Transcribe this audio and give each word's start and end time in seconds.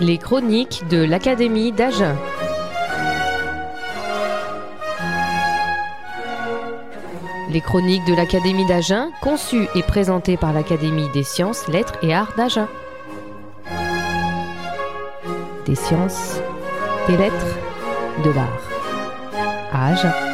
Les 0.00 0.16
chroniques 0.16 0.86
de 0.88 1.02
l'Académie 1.02 1.72
d'Agen. 1.72 2.14
Les 7.50 7.60
chroniques 7.60 8.04
de 8.04 8.14
l'Académie 8.14 8.64
d'Agen, 8.66 9.10
conçues 9.20 9.66
et 9.74 9.82
présentées 9.82 10.36
par 10.36 10.52
l'Académie 10.52 11.08
des 11.12 11.24
sciences, 11.24 11.66
lettres 11.66 11.94
et 12.02 12.14
arts 12.14 12.32
d'Agen. 12.36 12.68
Des 15.66 15.74
sciences, 15.74 16.40
des 17.08 17.16
lettres, 17.16 17.56
de 18.24 18.30
l'art. 18.30 18.60
À 19.72 19.88
Agen. 19.88 20.27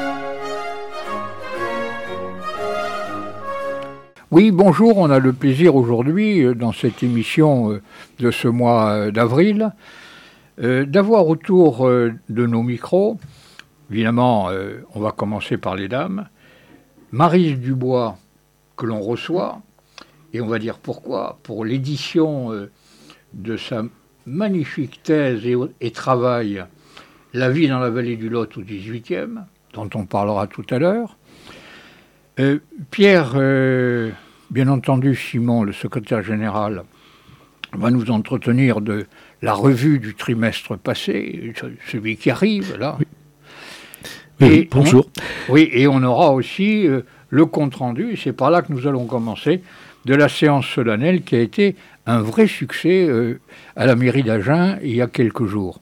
Oui, 4.35 4.51
bonjour, 4.51 4.99
on 4.99 5.11
a 5.11 5.21
le 5.21 5.33
plaisir 5.33 5.77
aujourd'hui, 5.77 6.43
euh, 6.43 6.57
dans 6.57 6.73
cette 6.73 7.05
émission 7.05 7.71
euh, 7.71 7.81
de 8.19 8.33
ce 8.33 8.49
mois 8.49 8.91
euh, 8.91 9.11
d'avril, 9.13 9.71
d'avoir 10.59 11.29
autour 11.29 11.89
de 11.89 12.47
nos 12.47 12.63
micros, 12.63 13.17
évidemment, 13.91 14.51
on 14.95 15.01
va 15.01 15.11
commencer 15.11 15.57
par 15.57 15.75
les 15.75 15.89
dames, 15.89 16.29
Marise 17.11 17.59
Dubois, 17.59 18.17
que 18.77 18.87
l'on 18.87 19.01
reçoit, 19.01 19.63
et 20.33 20.41
on 20.41 20.47
va 20.47 20.61
dire 20.61 20.79
pourquoi, 20.79 21.41
pour 21.43 21.65
l'édition 21.65 22.53
de 23.33 23.57
sa 23.57 23.83
magnifique 24.27 25.03
thèse 25.03 25.43
et, 25.81 25.91
travail 25.91 26.65
La 27.33 27.51
vie 27.51 27.67
dans 27.67 27.81
la 27.81 27.91
vallée 27.91 28.17
du 28.17 28.29
Lot 28.29 28.57
au 28.57 28.63
XVIIIe, 28.63 29.41
dont 29.73 29.91
on 29.97 30.07
parlera 30.07 30.47
tout 30.47 30.67
à 30.71 30.79
l'heure. 30.79 31.17
Pierre, 32.93 33.35
bien 34.55 34.69
entendu, 34.69 35.17
Simon, 35.17 35.65
le 35.65 35.73
secrétaire 35.73 36.23
général, 36.23 36.85
va 37.73 37.91
nous 37.91 38.09
entretenir 38.13 38.81
de 38.81 39.07
la 39.43 39.53
revue 39.53 39.99
du 39.99 40.15
trimestre 40.15 40.79
passé, 40.79 41.53
ce- 41.61 41.67
celui 41.91 42.17
qui 42.17 42.31
arrive, 42.31 42.77
là. 42.79 42.97
Oui, 44.41 44.47
Et 44.47 44.69
bonjour. 44.71 45.09
on- 45.49 45.53
oui, 45.55 45.69
et 45.73 45.89
on 45.89 46.01
aura 46.05 46.31
aussi 46.33 46.87
euh, 46.87 47.01
le 47.31 47.47
compte-rendu, 47.47 48.13
et 48.13 48.17
c'est 48.17 48.33
par 48.33 48.51
là 48.53 48.63
que 48.63 48.73
nous 48.73 48.87
allons 48.87 49.07
commencer, 49.07 49.61
de 50.05 50.15
la 50.15 50.29
séance 50.29 50.67
solennelle 50.69 51.23
qui 51.23 51.35
a 51.35 51.41
été 51.41 51.75
un 52.07 52.21
vrai 52.21 52.47
succès 52.47 53.07
euh, 53.09 53.41
à 53.75 53.87
la 53.87 53.97
mairie 53.97 54.23
d'Agen 54.23 54.79
il 54.83 54.95
y 54.95 55.03
a 55.03 55.09
quelques 55.09 55.47
jours. 55.47 55.81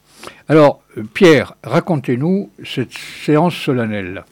Alors, 0.48 0.80
Pierre, 1.12 1.54
racontez-nous 1.62 2.50
cette 2.64 2.92
séance 3.26 3.54
solennelle. 3.56 4.24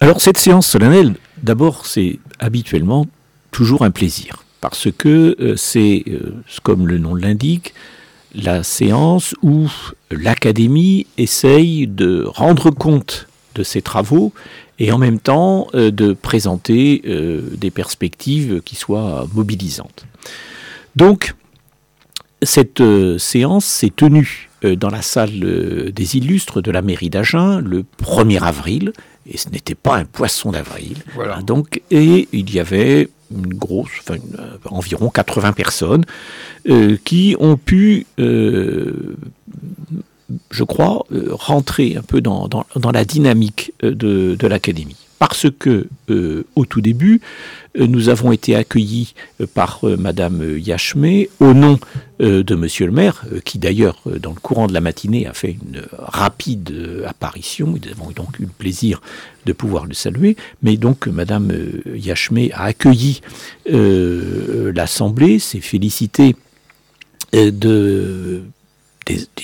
Alors 0.00 0.20
cette 0.20 0.36
séance 0.38 0.66
solennelle, 0.68 1.16
d'abord, 1.46 1.86
c'est 1.86 2.18
habituellement 2.38 3.06
toujours 3.52 3.82
un 3.82 3.90
plaisir, 3.90 4.44
parce 4.60 4.88
que 4.90 5.36
euh, 5.40 5.56
c'est, 5.56 6.04
euh, 6.08 6.34
comme 6.62 6.86
le 6.86 6.98
nom 6.98 7.14
l'indique, 7.14 7.72
la 8.34 8.62
séance 8.62 9.34
où 9.42 9.70
l'Académie 10.10 11.06
essaye 11.16 11.86
de 11.86 12.24
rendre 12.26 12.70
compte 12.70 13.28
de 13.54 13.62
ses 13.62 13.80
travaux 13.80 14.34
et 14.78 14.92
en 14.92 14.98
même 14.98 15.20
temps 15.20 15.68
euh, 15.74 15.90
de 15.90 16.12
présenter 16.12 17.02
des 17.56 17.70
perspectives 17.70 18.60
qui 18.62 18.74
soient 18.74 19.26
mobilisantes. 19.32 20.04
Donc, 20.96 21.34
cette 22.42 22.82
séance 23.18 23.64
s'est 23.64 23.92
tenue 23.94 24.50
dans 24.74 24.90
la 24.90 25.02
salle 25.02 25.30
euh, 25.44 25.92
des 25.92 26.16
illustres 26.16 26.60
de 26.62 26.70
la 26.72 26.82
mairie 26.82 27.10
d'Agen 27.10 27.60
le 27.60 27.84
1er 28.02 28.42
avril, 28.42 28.92
et 29.30 29.36
ce 29.36 29.50
n'était 29.50 29.74
pas 29.76 29.96
un 29.96 30.04
poisson 30.04 30.50
d'avril. 30.52 30.96
Voilà. 31.14 31.36
Hein, 31.36 31.42
Donc, 31.42 31.80
et 31.90 32.28
il 32.32 32.52
y 32.52 32.58
avait 32.58 33.08
une 33.30 33.54
grosse, 33.54 33.90
enfin, 34.00 34.14
une, 34.14 34.38
euh, 34.38 34.56
environ 34.66 35.08
80 35.10 35.52
personnes 35.52 36.04
euh, 36.68 36.96
qui 37.04 37.36
ont 37.38 37.56
pu, 37.56 38.06
euh, 38.20 39.16
je 40.50 40.64
crois, 40.64 41.04
euh, 41.12 41.28
rentrer 41.30 41.96
un 41.96 42.02
peu 42.02 42.20
dans, 42.20 42.48
dans- 42.48 42.66
dans 42.76 42.90
la 42.90 43.04
dynamique 43.04 43.72
euh, 43.84 43.94
de, 43.94 44.36
de 44.38 44.46
l'académie. 44.46 44.96
Parce 45.18 45.46
que, 45.58 45.86
euh, 46.10 46.44
au 46.56 46.66
tout 46.66 46.80
début, 46.80 47.20
euh, 47.78 47.86
nous 47.86 48.08
avons 48.08 48.32
été 48.32 48.54
accueillis 48.54 49.14
euh, 49.40 49.46
par 49.46 49.80
euh, 49.84 49.96
Madame 49.96 50.42
euh, 50.42 50.58
Yachmé 50.58 51.30
au 51.40 51.54
nom 51.54 51.78
euh, 52.20 52.42
de 52.42 52.54
Monsieur 52.54 52.86
le 52.86 52.92
maire, 52.92 53.24
qui 53.44 53.58
d'ailleurs, 53.58 54.02
dans 54.20 54.30
le 54.30 54.40
courant 54.40 54.66
de 54.66 54.74
la 54.74 54.80
matinée, 54.80 55.26
a 55.26 55.32
fait 55.32 55.52
une 55.52 55.82
rapide 55.98 56.74
apparition. 57.06 57.68
Nous 57.68 57.90
avons 57.90 58.10
donc 58.10 58.38
eu 58.38 58.42
le 58.42 58.48
plaisir 58.48 59.00
de 59.46 59.52
pouvoir 59.52 59.86
le 59.86 59.94
saluer. 59.94 60.36
Mais 60.62 60.76
donc, 60.76 61.06
Madame 61.06 61.52
Yachmé 61.94 62.52
a 62.52 62.64
accueilli 62.64 63.20
l'Assemblée, 63.66 65.38
s'est 65.38 65.60
félicitée 65.60 66.36
de, 67.32 68.42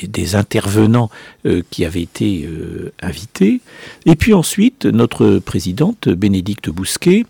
des, 0.08 0.34
intervenants 0.34 1.10
euh, 1.46 1.62
qui 1.70 1.84
avaient 1.84 2.02
été 2.02 2.44
euh, 2.46 2.92
invités. 3.02 3.60
Et 4.06 4.16
puis 4.16 4.34
ensuite, 4.34 4.86
notre 4.86 5.38
présidente, 5.38 6.08
Bénédicte 6.08 6.68
Bousquet, 6.70 7.24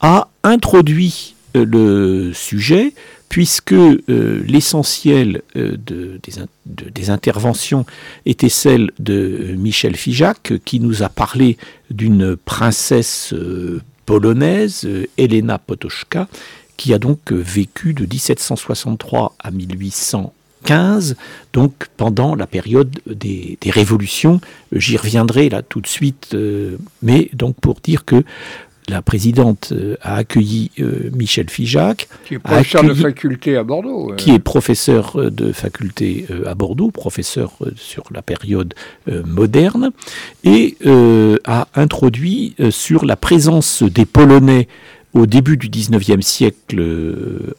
a 0.00 0.28
introduit 0.42 1.34
euh, 1.56 1.64
le 1.64 2.32
sujet 2.34 2.92
puisque 3.28 3.74
l'essentiel 4.08 5.42
de- 5.56 6.20
des, 6.22 6.38
in- 6.38 6.46
de- 6.64 6.88
des 6.90 7.10
interventions 7.10 7.84
était 8.24 8.48
celle 8.48 8.90
de 9.00 9.54
Michel 9.58 9.96
Figeac, 9.96 10.54
qui 10.64 10.78
nous 10.78 11.02
a 11.02 11.08
parlé 11.08 11.56
d'une 11.90 12.36
princesse 12.36 13.34
polonaise, 14.06 14.88
Elena 15.18 15.58
Potoczka, 15.58 16.28
qui 16.76 16.94
a 16.94 16.98
donc 16.98 17.32
vécu 17.32 17.94
de 17.94 18.02
1763 18.06 19.34
à 19.40 19.50
1815, 20.66 21.16
donc 21.52 21.86
pendant 21.96 22.34
la 22.34 22.46
période 22.46 22.98
des, 23.06 23.58
des 23.60 23.70
révolutions. 23.70 24.40
J'y 24.72 24.96
reviendrai 24.96 25.48
là 25.48 25.62
tout 25.62 25.80
de 25.80 25.86
suite, 25.86 26.30
euh, 26.34 26.76
mais 27.02 27.30
donc 27.32 27.56
pour 27.60 27.76
dire 27.82 28.04
que 28.04 28.22
la 28.88 29.02
présidente 29.02 29.72
euh, 29.72 29.96
a 30.00 30.16
accueilli 30.16 30.70
euh, 30.78 31.10
Michel 31.12 31.50
Figeac, 31.50 32.08
Qui 32.24 32.34
est 32.34 32.38
professeur 32.38 32.84
de 32.84 32.94
faculté 32.94 33.56
à 33.56 33.64
Bordeaux. 33.64 34.12
qui 34.16 34.30
est 34.32 34.38
professeur 34.38 35.30
de 35.30 35.52
faculté 35.52 36.26
à 36.46 36.54
Bordeaux, 36.54 36.90
professeur 36.90 37.58
sur 37.76 38.04
la 38.12 38.22
période 38.22 38.74
moderne, 39.06 39.90
et 40.44 40.76
a 41.44 41.68
introduit 41.74 42.54
sur 42.70 43.04
la 43.04 43.16
présence 43.16 43.82
des 43.82 44.04
Polonais 44.04 44.68
au 45.14 45.26
début 45.26 45.56
du 45.56 45.68
XIXe 45.68 46.24
siècle 46.24 46.80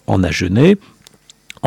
en 0.05 0.23
Agenais, 0.23 0.77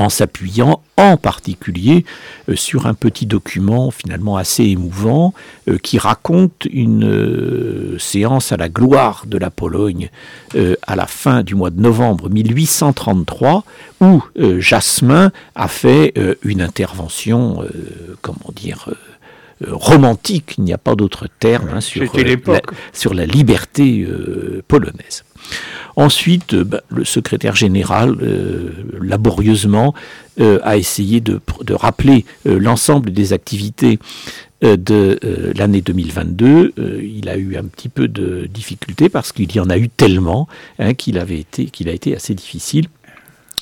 en 0.00 0.08
s'appuyant 0.08 0.82
en 0.96 1.18
particulier 1.18 2.06
euh, 2.48 2.56
sur 2.56 2.86
un 2.86 2.94
petit 2.94 3.26
document 3.26 3.90
finalement 3.90 4.38
assez 4.38 4.64
émouvant 4.64 5.34
euh, 5.68 5.76
qui 5.76 5.98
raconte 5.98 6.66
une 6.72 7.04
euh, 7.04 7.98
séance 7.98 8.50
à 8.50 8.56
la 8.56 8.70
gloire 8.70 9.24
de 9.26 9.36
la 9.36 9.50
Pologne 9.50 10.10
à 10.86 10.96
la 10.96 11.06
fin 11.06 11.42
du 11.42 11.54
mois 11.54 11.70
de 11.70 11.80
novembre 11.80 12.28
1833 12.28 13.64
où 14.00 14.22
Jasmin 14.58 15.30
a 15.54 15.68
fait 15.68 16.14
une 16.42 16.60
intervention, 16.60 17.64
comment 18.22 18.50
dire, 18.54 18.88
romantique, 19.68 20.54
il 20.58 20.64
n'y 20.64 20.72
a 20.72 20.78
pas 20.78 20.94
d'autre 20.94 21.26
terme, 21.38 21.70
hein, 21.74 21.80
sur, 21.80 22.02
la, 22.02 22.60
sur 22.92 23.14
la 23.14 23.26
liberté 23.26 24.02
euh, 24.02 24.62
polonaise. 24.66 25.24
Ensuite, 26.00 26.54
euh, 26.54 26.64
bah, 26.64 26.80
le 26.88 27.04
secrétaire 27.04 27.54
général, 27.54 28.16
euh, 28.22 28.70
laborieusement, 29.02 29.94
euh, 30.40 30.58
a 30.62 30.78
essayé 30.78 31.20
de, 31.20 31.38
rappeler 31.74 32.24
l'ensemble 32.46 33.12
des 33.12 33.34
activités 33.34 33.98
de 34.62 35.18
l'année 35.54 35.82
2022. 35.82 36.72
Euh, 36.78 37.00
il 37.02 37.28
a 37.28 37.36
eu 37.36 37.56
un 37.56 37.64
petit 37.64 37.90
peu 37.90 38.08
de 38.08 38.46
difficulté 38.46 39.10
parce 39.10 39.32
qu'il 39.32 39.54
y 39.54 39.60
en 39.60 39.68
a 39.68 39.76
eu 39.76 39.90
tellement 39.90 40.48
hein, 40.78 40.94
qu'il 40.94 41.18
a 41.18 41.24
été 41.92 42.16
assez 42.16 42.34
difficile 42.34 42.86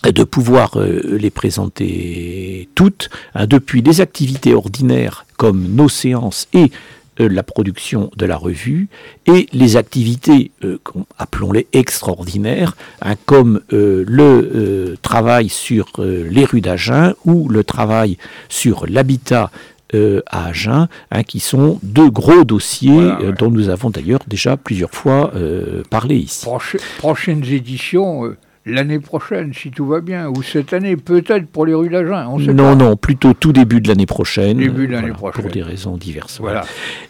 de 0.04 0.22
pouvoir 0.22 0.78
les 0.78 1.30
présenter 1.30 2.68
toutes, 2.76 3.10
hein, 3.34 3.46
depuis 3.46 3.82
les 3.82 4.00
activités 4.00 4.54
ordinaires 4.54 5.26
comme 5.36 5.74
nos 5.74 5.88
séances 5.88 6.46
et 6.52 6.70
la 7.26 7.42
production 7.42 8.10
de 8.16 8.26
la 8.26 8.36
revue, 8.36 8.88
et 9.26 9.48
les 9.52 9.76
activités, 9.76 10.50
euh, 10.64 10.78
appelons-les 11.18 11.66
extraordinaires, 11.72 12.76
hein, 13.02 13.14
comme 13.26 13.60
euh, 13.72 14.04
le 14.06 14.22
euh, 14.54 14.96
travail 15.02 15.48
sur 15.48 15.88
euh, 15.98 16.28
les 16.30 16.44
rues 16.44 16.60
d'Agen 16.60 17.14
ou 17.24 17.48
le 17.48 17.64
travail 17.64 18.18
sur 18.48 18.86
l'habitat 18.86 19.50
euh, 19.94 20.20
à 20.26 20.48
Agen, 20.48 20.86
hein, 21.10 21.22
qui 21.22 21.40
sont 21.40 21.78
deux 21.82 22.10
gros 22.10 22.44
dossiers 22.44 22.92
Voilà, 22.92 23.18
euh, 23.20 23.26
ouais. 23.30 23.34
dont 23.38 23.50
nous 23.50 23.68
avons 23.70 23.90
d'ailleurs 23.90 24.20
déjà 24.28 24.56
plusieurs 24.56 24.90
fois 24.92 25.32
euh, 25.34 25.82
parlé 25.88 26.16
ici. 26.16 26.44
Proche- 26.46 26.76
prochaines 26.98 27.44
éditions 27.44 28.26
euh, 28.26 28.36
l'année 28.68 28.98
prochaine, 29.00 29.52
si 29.54 29.70
tout 29.70 29.86
va 29.86 30.00
bien, 30.00 30.28
ou 30.28 30.42
cette 30.42 30.72
année, 30.72 30.96
peut-être 30.96 31.46
pour 31.46 31.66
les 31.66 31.74
rues 31.74 31.88
d'Agen. 31.88 32.28
On 32.28 32.38
sait 32.38 32.52
Non, 32.52 32.64
pas. 32.70 32.74
non, 32.74 32.96
plutôt 32.96 33.32
tout 33.32 33.52
début 33.52 33.80
de 33.80 33.88
l'année 33.88 34.06
prochaine. 34.06 34.58
Début 34.58 34.86
de 34.86 34.92
l'année 34.92 35.08
voilà, 35.08 35.32
prochaine. 35.32 35.42
Pour 35.42 35.50
des 35.52 35.62
raisons 35.62 35.96
diverses. 35.96 36.38
Voilà. 36.40 36.64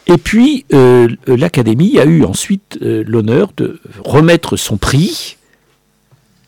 Et 0.06 0.16
puis, 0.16 0.64
euh, 0.72 1.08
l'Académie 1.26 1.98
a 1.98 2.04
eu 2.04 2.24
ensuite 2.24 2.78
euh, 2.82 3.02
l'honneur 3.06 3.50
de 3.56 3.80
remettre 4.04 4.56
son 4.56 4.76
prix 4.76 5.36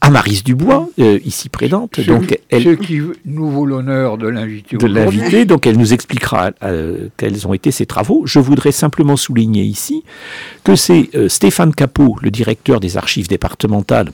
Amaris 0.02 0.42
Dubois, 0.42 0.88
ici 0.96 1.50
présente. 1.50 1.96
Ce, 1.96 2.00
donc, 2.00 2.40
elle, 2.48 2.62
ce 2.64 2.70
qui 2.70 3.02
nous 3.26 3.50
vaut 3.50 3.66
l'honneur 3.66 4.16
de 4.16 4.28
l'inviter 4.28 4.78
De 4.78 4.86
l'inviter, 4.86 5.44
donc 5.44 5.66
elle 5.66 5.76
nous 5.76 5.92
expliquera 5.92 6.52
quels 7.18 7.46
ont 7.46 7.52
été 7.52 7.70
ses 7.70 7.84
travaux. 7.84 8.22
Je 8.24 8.38
voudrais 8.38 8.72
simplement 8.72 9.18
souligner 9.18 9.62
ici 9.62 10.02
que 10.64 10.74
c'est 10.74 11.10
Stéphane 11.28 11.74
Capot, 11.74 12.16
le 12.22 12.30
directeur 12.30 12.80
des 12.80 12.96
archives 12.96 13.28
départementales, 13.28 14.10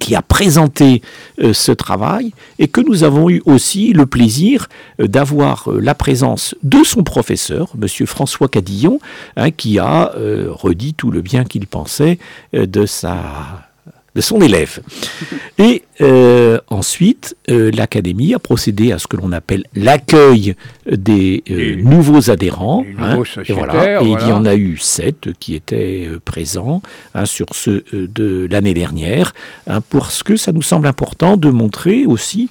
qui 0.00 0.16
a 0.16 0.22
présenté 0.22 1.02
euh, 1.40 1.52
ce 1.52 1.70
travail 1.70 2.32
et 2.58 2.66
que 2.66 2.80
nous 2.80 3.04
avons 3.04 3.30
eu 3.30 3.40
aussi 3.44 3.92
le 3.92 4.06
plaisir 4.06 4.68
euh, 4.98 5.06
d'avoir 5.06 5.70
euh, 5.70 5.78
la 5.80 5.94
présence 5.94 6.56
de 6.64 6.82
son 6.82 7.04
professeur, 7.04 7.74
M. 7.80 8.06
François 8.06 8.48
Cadillon, 8.48 8.98
hein, 9.36 9.52
qui 9.52 9.78
a 9.78 10.12
redit 10.16 10.94
tout 10.94 11.10
le 11.10 11.20
bien 11.20 11.44
qu'il 11.44 11.66
pensait 11.66 12.18
de 12.52 12.86
sa 12.86 13.69
de 14.14 14.20
son 14.20 14.40
élève. 14.40 14.80
Et 15.58 15.82
euh, 16.00 16.58
ensuite, 16.68 17.36
euh, 17.50 17.70
l'Académie 17.70 18.32
a 18.32 18.38
procédé 18.38 18.92
à 18.92 18.98
ce 18.98 19.06
que 19.06 19.16
l'on 19.16 19.32
appelle 19.32 19.64
l'accueil 19.74 20.54
des 20.90 21.44
euh, 21.50 21.76
nouveaux 21.76 22.30
adhérents. 22.30 22.84
Hein, 22.98 23.22
et, 23.46 23.52
voilà, 23.52 24.02
et 24.02 24.06
il 24.06 24.28
y 24.28 24.32
en 24.32 24.46
a 24.46 24.54
eu 24.54 24.78
sept 24.78 25.28
qui 25.38 25.54
étaient 25.54 26.08
présents 26.24 26.80
hein, 27.14 27.26
sur 27.26 27.46
ceux 27.52 27.84
de 27.92 28.48
l'année 28.50 28.72
dernière, 28.72 29.34
hein, 29.66 29.82
parce 29.90 30.22
que 30.22 30.36
ça 30.36 30.52
nous 30.52 30.62
semble 30.62 30.86
important 30.86 31.36
de 31.36 31.50
montrer 31.50 32.06
aussi 32.06 32.48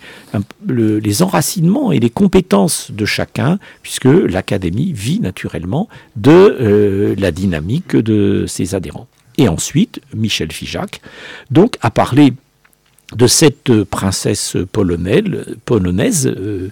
les 0.68 1.24
enracinements 1.24 1.92
et 1.92 2.00
les 2.00 2.12
compétences 2.12 2.92
de 2.92 3.06
chacun, 3.06 3.58
puisque 3.82 4.06
l'Académie 4.06 4.94
vit 4.94 5.20
naturellement 5.20 5.90
de 6.16 7.16
la 7.18 7.32
dynamique 7.32 7.96
de 7.96 8.46
ses 8.48 8.76
adhérents. 8.76 9.08
Et 9.40 9.48
ensuite, 9.48 10.02
Michel 10.14 10.52
Figeac, 10.52 11.02
donc, 11.50 11.78
a 11.82 11.90
parlé 11.90 12.34
de 13.16 13.26
cette 13.26 13.84
princesse 13.86 14.58
polonaise, 14.74 16.28
euh, 16.28 16.70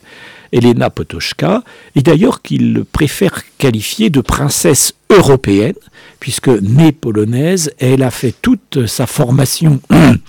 Elena 0.52 0.90
Potoczka, 0.90 1.64
et 1.96 2.02
d'ailleurs 2.02 2.42
qu'il 2.42 2.84
préfère 2.92 3.42
qualifier 3.58 4.10
de 4.10 4.20
princesse 4.20 4.94
européenne, 5.10 5.76
puisque 6.20 6.50
née 6.50 6.92
polonaise, 6.92 7.72
elle 7.80 8.04
a 8.04 8.12
fait 8.12 8.36
toute 8.42 8.86
sa 8.86 9.08
formation 9.08 9.80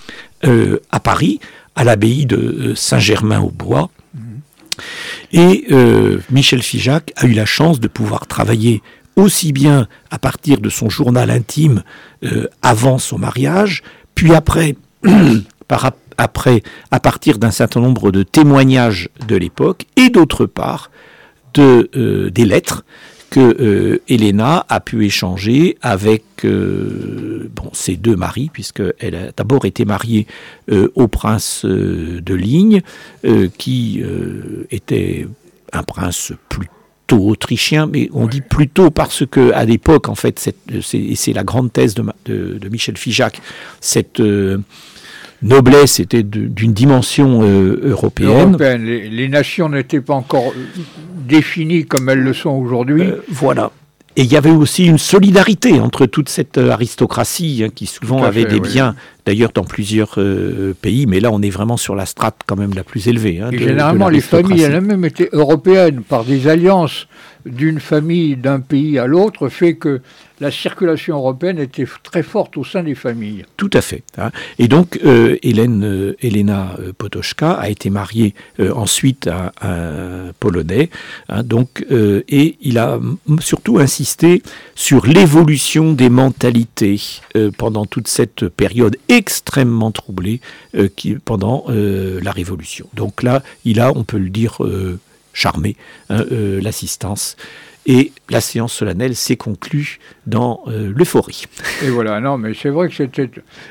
euh, 0.45 0.79
à 0.91 1.01
Paris, 1.01 1.41
à 1.75 1.83
l'abbaye 1.83 2.25
de 2.25 2.37
euh, 2.37 2.75
Saint-Germain-au-Bois. 2.75 3.89
Et 5.33 5.67
Michel 6.31 6.63
Figeac 6.63 7.11
a 7.17 7.25
eu 7.25 7.33
la 7.33 7.45
chance 7.45 7.81
de 7.81 7.89
pouvoir 7.89 8.27
travailler 8.27 8.81
aussi 9.19 9.51
bien 9.51 9.87
à 10.09 10.17
partir 10.17 10.59
de 10.59 10.69
son 10.69 10.89
journal 10.89 11.29
intime 11.29 11.83
euh, 12.23 12.47
avant 12.61 12.97
son 12.97 13.17
mariage, 13.17 13.83
puis 14.15 14.33
après, 14.33 14.75
par, 15.67 15.91
après 16.17 16.63
à 16.91 16.99
partir 16.99 17.37
d'un 17.37 17.51
certain 17.51 17.81
nombre 17.81 18.11
de 18.11 18.23
témoignages 18.23 19.09
de 19.27 19.35
l'époque, 19.35 19.85
et 19.95 20.09
d'autre 20.09 20.45
part 20.45 20.89
de, 21.53 21.89
euh, 21.95 22.29
des 22.29 22.45
lettres 22.45 22.83
que 23.29 23.39
euh, 23.61 24.63
a 24.69 24.79
pu 24.79 25.05
échanger 25.05 25.77
avec 25.83 26.23
bon, 26.43 27.69
ses 27.73 27.95
deux 27.95 28.15
maris, 28.15 28.49
puisqu'elle 28.51 29.13
a 29.15 29.31
d'abord 29.37 29.65
été 29.65 29.85
mariée 29.85 30.25
au 30.95 31.07
prince 31.07 31.63
de 31.63 32.33
Ligne, 32.33 32.81
qui 33.59 34.03
était 34.71 35.27
un 35.71 35.83
prince 35.83 36.33
plutôt 36.49 36.78
autrichien, 37.17 37.87
mais 37.87 38.09
on 38.13 38.27
dit 38.27 38.41
plutôt 38.41 38.89
parce 38.89 39.25
que 39.25 39.51
à 39.53 39.65
l'époque, 39.65 40.09
en 40.09 40.15
fait, 40.15 40.51
c'est 40.81 41.33
la 41.33 41.43
grande 41.43 41.71
thèse 41.71 41.95
de, 41.95 42.03
de, 42.25 42.69
Michel 42.69 42.97
Figeac, 42.97 43.41
cette 43.81 44.19
euh, 44.19 44.59
noblesse 45.41 45.99
était 45.99 46.23
d'une 46.23 46.73
dimension 46.73 47.41
euh, 47.43 47.79
européenne. 47.83 48.57
Les, 48.57 49.27
nations 49.27 49.69
n'étaient 49.69 50.01
pas 50.01 50.15
encore 50.15 50.53
définies 51.27 51.85
comme 51.85 52.09
elles 52.09 52.19
le 52.19 52.33
sont 52.33 52.51
aujourd'hui. 52.51 53.03
Euh, 53.03 53.23
voilà. 53.29 53.71
Et 54.15 54.23
il 54.23 54.31
y 54.31 54.35
avait 54.35 54.51
aussi 54.51 54.85
une 54.85 54.97
solidarité 54.97 55.79
entre 55.79 56.05
toute 56.05 56.29
cette 56.29 56.57
aristocratie 56.57 57.63
hein, 57.63 57.69
qui 57.73 57.85
souvent 57.85 58.23
avait 58.23 58.45
des 58.45 58.59
biens, 58.59 58.95
d'ailleurs 59.25 59.51
dans 59.53 59.63
plusieurs 59.63 60.17
pays, 60.81 61.05
mais 61.05 61.19
là 61.19 61.29
on 61.31 61.41
est 61.41 61.49
vraiment 61.49 61.77
sur 61.77 61.95
la 61.95 62.05
strate 62.05 62.37
quand 62.45 62.55
même 62.55 62.73
la 62.73 62.83
plus 62.83 63.07
élevée. 63.07 63.39
Hein, 63.39 63.49
généralement 63.51 64.09
les 64.09 64.21
familles 64.21 64.63
elles-mêmes 64.63 65.05
étaient 65.05 65.29
européennes 65.31 66.01
par 66.01 66.23
des 66.23 66.47
alliances 66.47 67.07
d'une 67.45 67.79
famille 67.79 68.35
d'un 68.35 68.59
pays 68.59 68.99
à 68.99 69.07
l'autre 69.07 69.49
fait 69.49 69.75
que 69.75 70.01
la 70.39 70.51
circulation 70.51 71.17
européenne 71.17 71.59
était 71.59 71.85
très 72.03 72.23
forte 72.23 72.57
au 72.57 72.63
sein 72.63 72.83
des 72.83 72.95
familles. 72.95 73.45
Tout 73.57 73.69
à 73.73 73.81
fait. 73.81 74.03
Hein. 74.17 74.31
Et 74.57 74.67
donc, 74.67 74.99
euh, 75.03 75.37
Hélène, 75.43 75.83
euh, 75.83 76.15
Elena 76.21 76.75
euh, 76.79 76.93
Potoczka 76.97 77.51
a 77.51 77.69
été 77.69 77.89
mariée 77.89 78.33
ensuite 78.59 79.27
à 79.27 79.51
un 79.61 80.31
Polonais. 80.39 80.89
Hein, 81.27 81.43
donc, 81.43 81.85
et 81.89 82.57
il 82.61 82.77
a 82.77 82.99
surtout 83.39 83.79
insisté 83.79 84.41
sur 84.75 85.05
l'évolution 85.05 85.93
des 85.93 86.09
mentalités 86.09 87.01
pendant 87.57 87.85
toute 87.85 88.07
cette 88.07 88.47
période 88.47 88.95
extrêmement 89.09 89.91
troublée 89.91 90.39
qui, 90.95 91.15
pendant 91.15 91.65
la 91.67 92.31
Révolution. 92.31 92.87
Donc 92.93 93.23
là, 93.23 93.43
il 93.65 93.79
a, 93.79 93.91
on 93.91 94.03
peut 94.03 94.17
le 94.17 94.29
dire, 94.29 94.59
charmé 95.33 95.75
hein, 96.09 96.25
l'assistance 96.29 97.35
et 97.89 98.11
la 98.29 98.39
séance 98.39 98.73
solennelle 98.73 99.15
s'est 99.15 99.35
conclue 99.35 99.99
dans 100.27 100.61
euh, 100.67 100.93
l'euphorie. 100.95 101.45
Et 101.83 101.89
voilà, 101.89 102.19
non, 102.19 102.37
mais 102.37 102.53
c'est 102.53 102.69
vrai 102.69 102.87
que 102.87 102.95
c'était, 102.95 103.29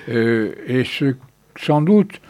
euh, 0.08 0.54
et 0.66 0.84
ce, 0.84 1.14
sans 1.60 1.82
doute, 1.82 2.20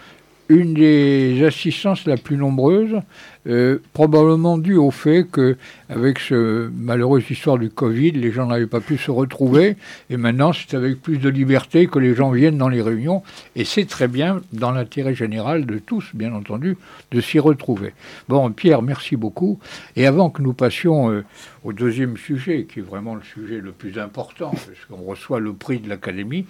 une 0.48 0.74
des 0.74 1.44
assistances 1.44 2.06
la 2.06 2.16
plus 2.16 2.36
nombreuse, 2.36 3.00
euh, 3.46 3.78
probablement 3.92 4.58
dû 4.58 4.76
au 4.76 4.90
fait 4.90 5.24
que, 5.30 5.56
avec 5.88 6.18
ce 6.18 6.70
malheureuse 6.76 7.24
histoire 7.30 7.58
du 7.58 7.70
Covid, 7.70 8.12
les 8.12 8.32
gens 8.32 8.46
n'avaient 8.46 8.66
pas 8.66 8.80
pu 8.80 8.98
se 8.98 9.10
retrouver, 9.10 9.76
et 10.10 10.16
maintenant 10.16 10.52
c'est 10.52 10.74
avec 10.74 11.00
plus 11.00 11.18
de 11.18 11.28
liberté 11.28 11.86
que 11.86 11.98
les 11.98 12.14
gens 12.14 12.30
viennent 12.30 12.58
dans 12.58 12.68
les 12.68 12.82
réunions, 12.82 13.22
et 13.56 13.64
c'est 13.64 13.86
très 13.86 14.08
bien 14.08 14.40
dans 14.52 14.70
l'intérêt 14.70 15.14
général 15.14 15.66
de 15.66 15.78
tous, 15.78 16.04
bien 16.14 16.32
entendu, 16.34 16.76
de 17.10 17.20
s'y 17.20 17.38
retrouver. 17.38 17.94
Bon, 18.28 18.50
Pierre, 18.50 18.82
merci 18.82 19.16
beaucoup. 19.16 19.58
Et 19.96 20.06
avant 20.06 20.30
que 20.30 20.42
nous 20.42 20.52
passions 20.52 21.10
euh, 21.10 21.24
au 21.64 21.72
deuxième 21.72 22.16
sujet, 22.16 22.66
qui 22.70 22.80
est 22.80 22.82
vraiment 22.82 23.14
le 23.14 23.22
sujet 23.22 23.60
le 23.60 23.72
plus 23.72 23.98
important, 23.98 24.50
parce 24.50 24.84
qu'on 24.88 25.04
reçoit 25.04 25.40
le 25.40 25.52
prix 25.52 25.78
de 25.78 25.88
l'Académie, 25.88 26.46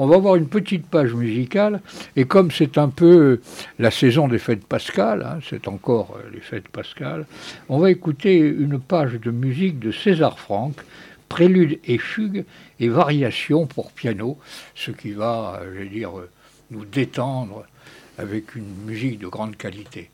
on 0.00 0.06
va 0.06 0.16
voir 0.16 0.36
une 0.36 0.48
petite 0.48 0.86
page 0.86 1.12
musicale, 1.12 1.82
et 2.16 2.24
comme 2.24 2.50
c'est 2.50 2.78
un 2.78 2.88
peu 2.88 3.42
la 3.78 3.90
saison 3.90 4.28
des 4.28 4.38
fêtes 4.38 4.64
pascales, 4.64 5.22
hein, 5.22 5.40
c'est 5.46 5.68
encore 5.68 6.16
euh, 6.16 6.30
les 6.32 6.40
fêtes 6.40 6.68
pascales, 6.68 7.26
on 7.68 7.78
va 7.78 7.90
écouter 7.90 8.38
une 8.38 8.80
page 8.80 9.20
de 9.20 9.30
musique 9.30 9.78
de 9.78 9.92
César 9.92 10.38
Franck, 10.38 10.76
prélude 11.28 11.78
et 11.84 11.98
fugue 11.98 12.46
et 12.80 12.88
variation 12.88 13.66
pour 13.66 13.92
piano, 13.92 14.38
ce 14.74 14.90
qui 14.90 15.10
va, 15.10 15.60
euh, 15.60 15.80
je 15.80 15.84
dire, 15.84 16.18
euh, 16.18 16.30
nous 16.70 16.86
détendre 16.86 17.66
avec 18.16 18.54
une 18.54 18.74
musique 18.86 19.18
de 19.18 19.26
grande 19.26 19.58
qualité. 19.58 20.08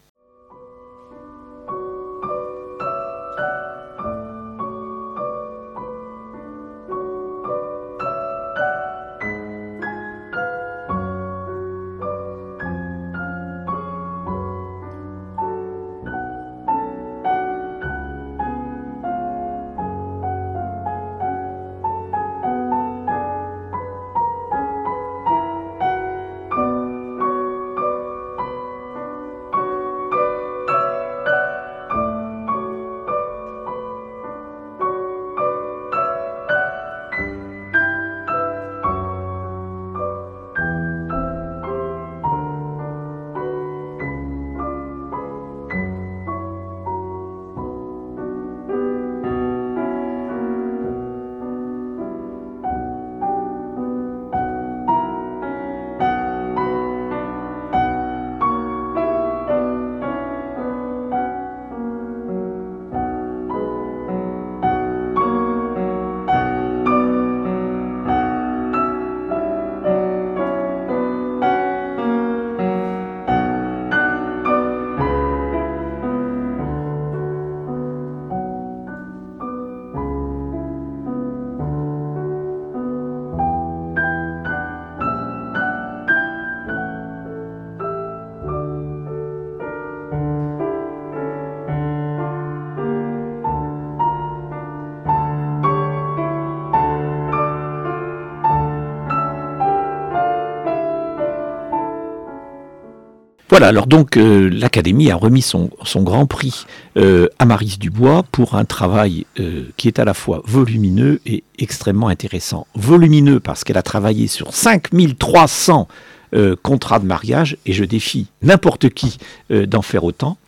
Voilà, 103.56 103.68
alors 103.68 103.86
donc 103.86 104.18
euh, 104.18 104.50
l'Académie 104.52 105.10
a 105.10 105.16
remis 105.16 105.40
son, 105.40 105.70
grand 105.96 106.26
prix 106.26 106.66
euh, 106.98 107.28
à 107.38 107.46
Marise 107.46 107.78
Dubois 107.78 108.22
pour 108.30 108.54
un 108.54 108.66
travail 108.66 109.24
euh, 109.40 109.62
qui 109.78 109.88
est 109.88 109.98
à 109.98 110.04
la 110.04 110.12
fois 110.12 110.42
volumineux 110.44 111.22
et 111.24 111.42
extrêmement 111.58 112.08
intéressant. 112.08 112.66
Volumineux 112.74 113.40
parce 113.40 113.64
qu'elle 113.64 113.78
a 113.78 113.82
travaillé 113.82 114.26
sur 114.26 114.52
5300 114.52 115.88
euh, 116.34 116.56
contrat 116.60 116.98
de 116.98 117.06
mariage, 117.06 117.56
et 117.66 117.72
je 117.72 117.84
défie 117.84 118.26
n'importe 118.42 118.88
qui 118.90 119.18
euh, 119.50 119.66
d'en 119.66 119.82
faire 119.82 120.04
autant. 120.04 120.38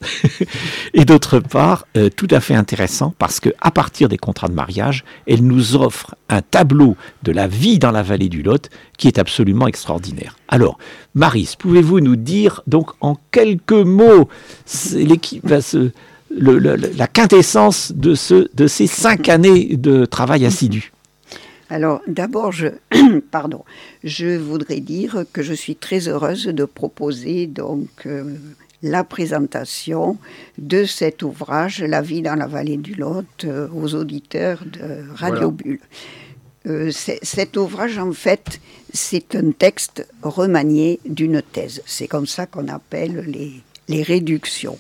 et 0.95 1.05
d'autre 1.05 1.39
part, 1.39 1.87
euh, 1.97 2.09
tout 2.09 2.29
à 2.31 2.41
fait 2.41 2.55
intéressant 2.55 3.15
parce 3.19 3.39
que 3.39 3.51
à 3.61 3.71
partir 3.71 4.09
des 4.09 4.19
contrats 4.19 4.49
de 4.49 4.55
mariage, 4.55 5.05
elle 5.27 5.45
nous 5.45 5.77
offre 5.77 6.17
un 6.29 6.43
tableau 6.43 6.97
de 7.23 7.33
la 7.33 7.47
vie 7.47 7.79
dans 7.79 7.93
la 7.93 8.03
vallée 8.03 8.29
du 8.29 8.43
Lot 8.43 8.71
qui 8.97 9.07
est 9.07 9.19
absolument 9.19 9.69
extraordinaire. 9.69 10.37
Alors, 10.49 10.79
Maris, 11.15 11.55
pouvez-vous 11.59 12.01
nous 12.01 12.17
dire 12.17 12.63
donc 12.67 12.91
en 13.01 13.17
quelques 13.31 13.73
mots 13.73 14.29
la 16.31 17.07
quintessence 17.07 17.93
de, 17.95 18.15
ce, 18.15 18.49
de 18.55 18.67
ces 18.67 18.87
cinq 18.87 19.29
années 19.29 19.77
de 19.77 20.05
travail 20.05 20.45
assidu? 20.45 20.93
Alors 21.71 22.01
d'abord, 22.07 22.53
je, 22.53 22.69
pardon, 23.31 23.65
je 24.05 24.37
voudrais 24.37 24.81
dire 24.81 25.25
que 25.33 25.43
je 25.43 25.53
suis 25.55 25.77
très 25.77 26.09
heureuse 26.09 26.47
de 26.47 26.65
proposer 26.65 27.47
donc 27.47 27.89
euh, 28.07 28.35
la 28.83 29.05
présentation 29.05 30.19
de 30.57 30.85
cet 30.85 31.23
ouvrage, 31.23 31.83
La 31.83 32.01
vie 32.01 32.23
dans 32.23 32.37
la 32.37 32.47
vallée 32.47 32.77
du 32.77 32.95
Lot, 32.95 33.45
euh, 33.45 33.69
aux 33.75 33.95
auditeurs 33.95 34.65
de 34.65 35.05
Radio 35.15 35.51
Bulle. 35.51 35.81
Euh, 36.67 36.91
cet 36.91 37.57
ouvrage, 37.57 37.99
en 37.99 38.13
fait, 38.13 38.61
c'est 38.93 39.35
un 39.35 39.53
texte 39.53 40.07
remanié 40.23 41.01
d'une 41.07 41.43
thèse. 41.43 41.83
C'est 41.87 42.09
comme 42.09 42.27
ça 42.27 42.47
qu'on 42.47 42.69
appelle 42.69 43.25
les, 43.27 43.53
les 43.89 44.03
réductions 44.03 44.79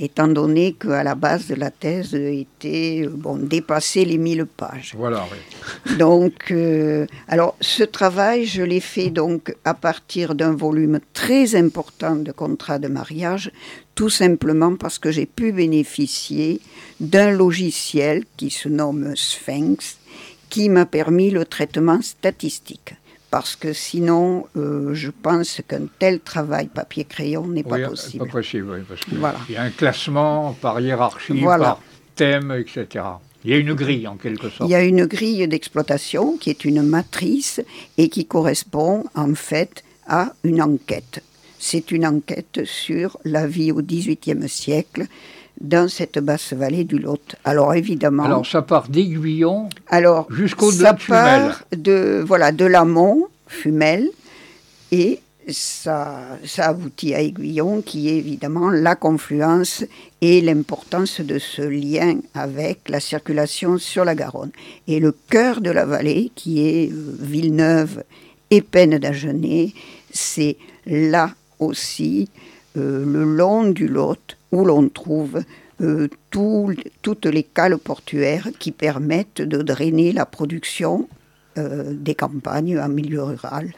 étant 0.00 0.28
donné 0.28 0.72
qu'à 0.72 1.04
la 1.04 1.14
base 1.14 1.48
de 1.48 1.54
la 1.54 1.70
thèse 1.70 2.14
était 2.14 3.06
bon, 3.08 3.36
dépasser 3.36 4.06
les 4.06 4.16
1000 4.16 4.46
pages. 4.46 4.94
Voilà, 4.96 5.26
oui. 5.30 5.96
Donc, 5.98 6.50
euh, 6.50 7.06
alors, 7.28 7.54
ce 7.60 7.82
travail, 7.84 8.46
je 8.46 8.62
l'ai 8.62 8.80
fait 8.80 9.10
donc 9.10 9.54
à 9.64 9.74
partir 9.74 10.34
d'un 10.34 10.52
volume 10.52 11.00
très 11.12 11.54
important 11.54 12.16
de 12.16 12.32
contrats 12.32 12.78
de 12.78 12.88
mariage, 12.88 13.52
tout 13.94 14.10
simplement 14.10 14.74
parce 14.76 14.98
que 14.98 15.10
j'ai 15.10 15.26
pu 15.26 15.52
bénéficier 15.52 16.60
d'un 16.98 17.30
logiciel 17.30 18.24
qui 18.38 18.48
se 18.48 18.70
nomme 18.70 19.14
Sphinx, 19.14 19.98
qui 20.48 20.70
m'a 20.70 20.86
permis 20.86 21.30
le 21.30 21.44
traitement 21.44 22.00
statistique 22.00 22.94
parce 23.30 23.54
que 23.54 23.72
sinon, 23.72 24.46
euh, 24.56 24.92
je 24.94 25.10
pense 25.10 25.60
qu'un 25.66 25.86
tel 25.98 26.20
travail 26.20 26.66
papier-crayon 26.66 27.46
n'est 27.46 27.62
pas 27.62 27.78
possible. 27.78 28.26
Pas 28.26 28.32
possible, 28.32 28.70
oui, 28.72 28.80
parce 28.88 29.00
qu'il 29.02 29.18
voilà. 29.18 29.38
y 29.48 29.56
a 29.56 29.62
un 29.62 29.70
classement 29.70 30.56
par 30.60 30.80
hiérarchie, 30.80 31.40
par 31.42 31.80
thème, 32.16 32.52
etc. 32.52 33.04
Il 33.44 33.50
y 33.50 33.54
a 33.54 33.56
une 33.56 33.74
grille 33.74 34.06
en 34.06 34.16
quelque 34.16 34.50
sorte. 34.50 34.68
Il 34.68 34.72
y 34.72 34.74
a 34.74 34.82
une 34.82 35.06
grille 35.06 35.46
d'exploitation 35.48 36.36
qui 36.36 36.50
est 36.50 36.64
une 36.64 36.82
matrice 36.82 37.62
et 37.96 38.08
qui 38.08 38.26
correspond 38.26 39.04
en 39.14 39.34
fait 39.34 39.84
à 40.06 40.34
une 40.44 40.60
enquête. 40.60 41.22
C'est 41.58 41.92
une 41.92 42.06
enquête 42.06 42.60
sur 42.64 43.18
la 43.24 43.46
vie 43.46 43.70
au 43.70 43.80
XVIIIe 43.80 44.48
siècle 44.48 45.06
dans 45.60 45.88
cette 45.88 46.18
basse 46.18 46.52
vallée 46.52 46.84
du 46.84 46.98
Lot. 46.98 47.36
Alors 47.44 47.74
évidemment. 47.74 48.24
Alors 48.24 48.46
ça 48.46 48.62
part 48.62 48.88
d'Aiguillon 48.88 49.68
jusqu'au 50.30 50.72
ça 50.72 50.94
part 50.94 51.64
de 51.76 52.24
voilà 52.26 52.52
de 52.52 52.64
l'amont 52.64 53.26
Fumel 53.46 54.08
et 54.92 55.20
ça, 55.48 56.38
ça 56.44 56.68
aboutit 56.68 57.14
à 57.14 57.20
Aiguillon 57.20 57.82
qui 57.82 58.08
est 58.08 58.16
évidemment 58.16 58.70
la 58.70 58.94
confluence 58.94 59.84
et 60.20 60.40
l'importance 60.40 61.20
de 61.20 61.38
ce 61.38 61.62
lien 61.62 62.18
avec 62.34 62.88
la 62.88 63.00
circulation 63.00 63.78
sur 63.78 64.04
la 64.04 64.14
Garonne. 64.14 64.52
Et 64.86 65.00
le 65.00 65.12
cœur 65.12 65.60
de 65.60 65.70
la 65.70 65.84
vallée 65.84 66.30
qui 66.34 66.66
est 66.66 66.92
euh, 66.92 67.16
Villeneuve 67.18 68.04
et 68.50 68.62
Peine 68.62 68.98
d'Agenais, 68.98 69.72
c'est 70.12 70.56
là 70.86 71.32
aussi 71.58 72.28
euh, 72.76 73.04
le 73.04 73.24
long 73.24 73.70
du 73.70 73.88
Lot 73.88 74.36
où 74.52 74.64
l'on 74.64 74.88
trouve 74.88 75.42
euh, 75.80 76.08
toutes 76.30 77.26
les 77.26 77.42
cales 77.42 77.78
portuaires 77.78 78.48
qui 78.58 78.70
permettent 78.70 79.42
de 79.42 79.62
drainer 79.62 80.12
la 80.12 80.26
production 80.26 81.08
euh, 81.58 81.92
des 81.94 82.14
campagnes 82.14 82.78
en 82.78 82.88
milieu 82.88 83.22
rural. 83.22 83.72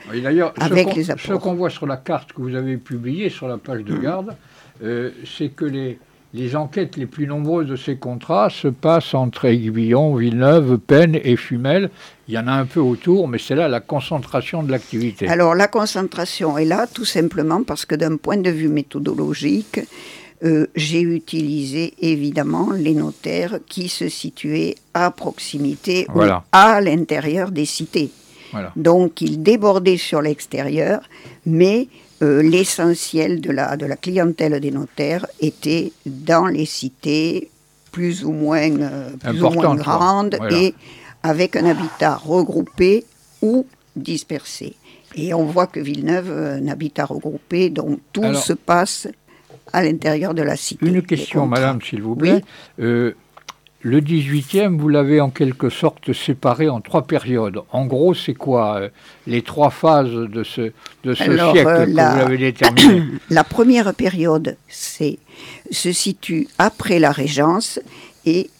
avec 0.59 0.95
les 0.95 1.05
Ce 1.05 1.33
qu'on 1.35 1.55
voit 1.55 1.71
sur 1.71 1.87
la 1.87 1.97
carte 1.97 2.33
que 2.33 2.43
vous 2.43 2.55
avez 2.55 2.77
publiée 2.77 3.29
sur 3.29 3.49
la 3.49 3.57
page 3.57 3.85
de 3.85 3.95
mmh. 3.95 4.03
garde, 4.03 4.37
euh, 4.83 5.11
c'est 5.25 5.51
que 5.51 5.65
les, 5.65 5.99
les 6.35 6.57
enquêtes 6.57 6.97
les 6.97 7.07
plus 7.07 7.27
nombreuses 7.27 7.69
de 7.69 7.77
ces 7.77 7.97
contrats 7.97 8.51
se 8.51 8.69
passent 8.69 9.15
entre 9.15 9.45
Aiguillon, 9.45 10.15
Villeneuve, 10.17 10.79
Pennes 10.79 11.19
et 11.23 11.37
Fumel. 11.37 11.91
Il 12.29 12.35
y 12.35 12.39
en 12.39 12.49
a 12.49 12.53
un 12.53 12.67
peu 12.67 12.81
autour, 12.81 13.29
mais 13.29 13.39
c'est 13.39 13.55
là 13.55 13.69
la 13.69 13.81
concentration 13.81 14.63
de 14.63 14.71
l'activité. 14.71 15.29
Alors 15.29 15.55
la 15.55 15.69
concentration 15.69 16.59
est 16.59 16.65
là 16.65 16.87
tout 16.87 17.05
simplement 17.05 17.63
parce 17.63 17.85
que 17.85 17.95
d'un 17.95 18.17
point 18.17 18.39
de 18.39 18.51
vue 18.51 18.69
méthodologique, 18.69 19.81
euh, 20.45 20.67
j'ai 20.75 21.03
utilisé 21.03 21.95
évidemment 22.01 22.73
les 22.73 22.95
notaires 22.95 23.61
qui 23.69 23.89
se 23.89 24.09
situaient 24.09 24.75
à 24.93 25.13
proximité 25.13 26.07
ou 26.15 26.23
à 26.51 26.81
l'intérieur 26.81 27.53
des 27.53 27.67
cités. 27.67 28.11
Donc 28.77 29.21
ils 29.21 29.43
débordaient 29.43 29.97
sur 29.97 30.21
l'extérieur, 30.21 31.01
mais 31.47 31.89
euh, 32.23 32.43
l'essentiel 32.43 33.41
de 33.41 33.51
la, 33.51 33.77
de 33.77 33.87
la 33.87 33.97
clientèle 33.97 34.61
des 34.61 34.71
notaires 34.73 35.27
était 35.41 35.93
dans 36.05 36.47
les 36.47 36.67
cités 36.67 37.51
plus 37.93 38.25
ou 38.25 38.33
moins, 38.33 38.71
euh, 38.81 39.11
plus 39.21 39.43
ou 39.43 39.51
moins 39.51 39.75
grandes 39.77 40.39
et 40.51 40.75
avec 41.23 41.57
un 41.57 41.67
habitat 41.67 42.17
regroupé 42.17 43.05
ou 43.43 43.65
dispersé. 43.95 44.75
Et 45.15 45.35
on 45.35 45.45
voit 45.45 45.67
que 45.67 45.79
Villeneuve, 45.79 46.31
un 46.33 46.67
habitat 46.69 47.05
regroupé, 47.05 47.71
donc 47.71 48.01
tout 48.13 48.35
se 48.35 48.55
passe 48.55 49.09
à 49.73 49.83
l'intérieur 49.83 50.35
de 50.35 50.43
la 50.43 50.57
cité. 50.57 50.87
Une 50.87 51.03
question, 51.03 51.47
madame, 51.47 51.81
s'il 51.83 52.03
vous 52.03 52.17
plaît. 52.17 52.43
Euh, 52.81 53.15
le 53.85 54.01
18e, 54.01 54.79
vous 54.79 54.89
l'avez 54.89 55.21
en 55.21 55.31
quelque 55.31 55.69
sorte 55.69 56.13
séparé 56.13 56.69
en 56.69 56.81
trois 56.81 57.03
périodes. 57.03 57.61
En 57.73 57.87
gros, 57.87 58.15
c'est 58.15 58.35
quoi 58.35 58.77
euh, 58.77 58.89
les 59.27 59.43
trois 59.43 59.71
phases 59.71 60.13
de 60.13 60.45
ce, 60.45 60.73
de 61.03 61.15
ce 61.15 61.25
siècle 61.25 61.67
euh, 61.67 61.87
que 61.87 61.91
vous 61.91 61.99
avez 61.99 62.39
déterminé? 62.53 63.03
La 63.29 63.43
première 63.43 63.93
période 63.93 64.57
c'est, 64.69 65.19
se 65.73 65.91
situe 65.91 66.47
après 66.59 67.01
la 67.01 67.11
Régence 67.11 67.81
et 68.25 68.51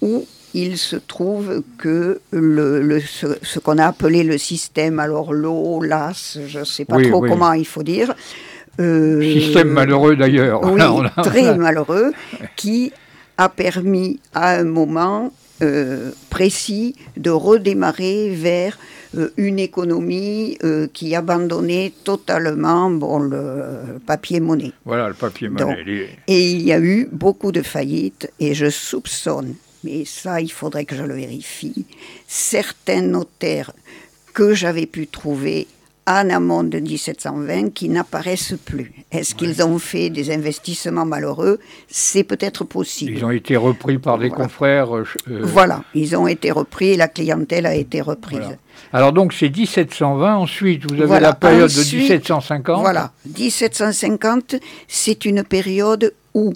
où 0.00 0.24
il 0.54 0.78
se 0.78 0.96
trouve 0.96 1.62
que 1.78 2.20
le, 2.30 3.00
ce, 3.00 3.58
qu'on 3.58 3.78
a 3.78 3.86
appelé 3.86 4.22
le 4.22 4.38
système, 4.38 5.00
alors 5.00 5.32
l'eau, 5.32 5.82
l'as, 5.82 6.38
je 6.46 6.60
ne 6.60 6.64
sais 6.64 6.84
pas 6.84 7.00
trop 7.02 7.20
comment 7.20 7.52
il 7.52 7.66
faut 7.66 7.82
dire, 7.82 8.14
Système 8.78 9.68
malheureux 9.68 10.16
d'ailleurs. 10.16 10.62
Oui, 10.64 10.80
très 11.22 11.56
malheureux, 11.56 12.12
qui 12.56 12.92
a 13.38 13.48
permis 13.48 14.20
à 14.34 14.56
un 14.56 14.64
moment 14.64 15.32
euh, 15.62 16.10
précis 16.30 16.96
de 17.16 17.30
redémarrer 17.30 18.30
vers 18.30 18.78
euh, 19.16 19.30
une 19.36 19.58
économie 19.58 20.58
qui 20.92 21.14
abandonnait 21.14 21.92
totalement 22.04 22.90
bon, 22.90 23.18
le 23.18 23.98
papier-monnaie. 24.06 24.72
Voilà, 24.84 25.08
le 25.08 25.14
papier-monnaie. 25.14 26.08
Et 26.26 26.50
il 26.50 26.62
y 26.62 26.72
a 26.72 26.80
eu 26.80 27.08
beaucoup 27.12 27.52
de 27.52 27.62
faillites, 27.62 28.30
et 28.40 28.54
je 28.54 28.70
soupçonne, 28.70 29.54
mais 29.84 30.04
ça, 30.04 30.40
il 30.40 30.50
faudrait 30.50 30.84
que 30.84 30.96
je 30.96 31.02
le 31.02 31.14
vérifie, 31.14 31.84
certains 32.26 33.02
notaires 33.02 33.72
que 34.32 34.54
j'avais 34.54 34.86
pu 34.86 35.06
trouver 35.06 35.66
en 36.06 36.30
amont 36.30 36.64
de 36.64 36.78
1720 36.78 37.70
qui 37.70 37.88
n'apparaissent 37.88 38.56
plus. 38.64 38.92
Est-ce 39.12 39.34
qu'ils 39.34 39.62
ont 39.62 39.78
fait 39.78 40.10
des 40.10 40.32
investissements 40.32 41.06
malheureux? 41.06 41.60
C'est 41.88 42.24
peut-être 42.24 42.64
possible. 42.64 43.12
Ils 43.12 43.24
ont 43.24 43.30
été 43.30 43.56
repris 43.56 43.98
par 43.98 44.18
des 44.18 44.30
confrères. 44.30 44.96
Euh, 44.96 45.04
euh, 45.30 45.40
voilà, 45.42 45.84
ils 45.94 46.16
ont 46.16 46.26
été 46.26 46.50
repris, 46.50 46.96
la 46.96 47.08
clientèle 47.08 47.66
a 47.66 47.74
été 47.74 48.00
reprise. 48.00 48.58
Alors 48.92 49.12
donc 49.12 49.32
c'est 49.32 49.48
1720, 49.48 50.34
ensuite 50.34 50.90
vous 50.90 51.00
avez 51.00 51.20
la 51.20 51.34
période 51.34 51.70
de 51.70 51.96
1750. 51.96 52.80
Voilà, 52.80 53.12
1750, 53.38 54.56
c'est 54.88 55.24
une 55.24 55.44
période 55.44 56.12
où 56.34 56.52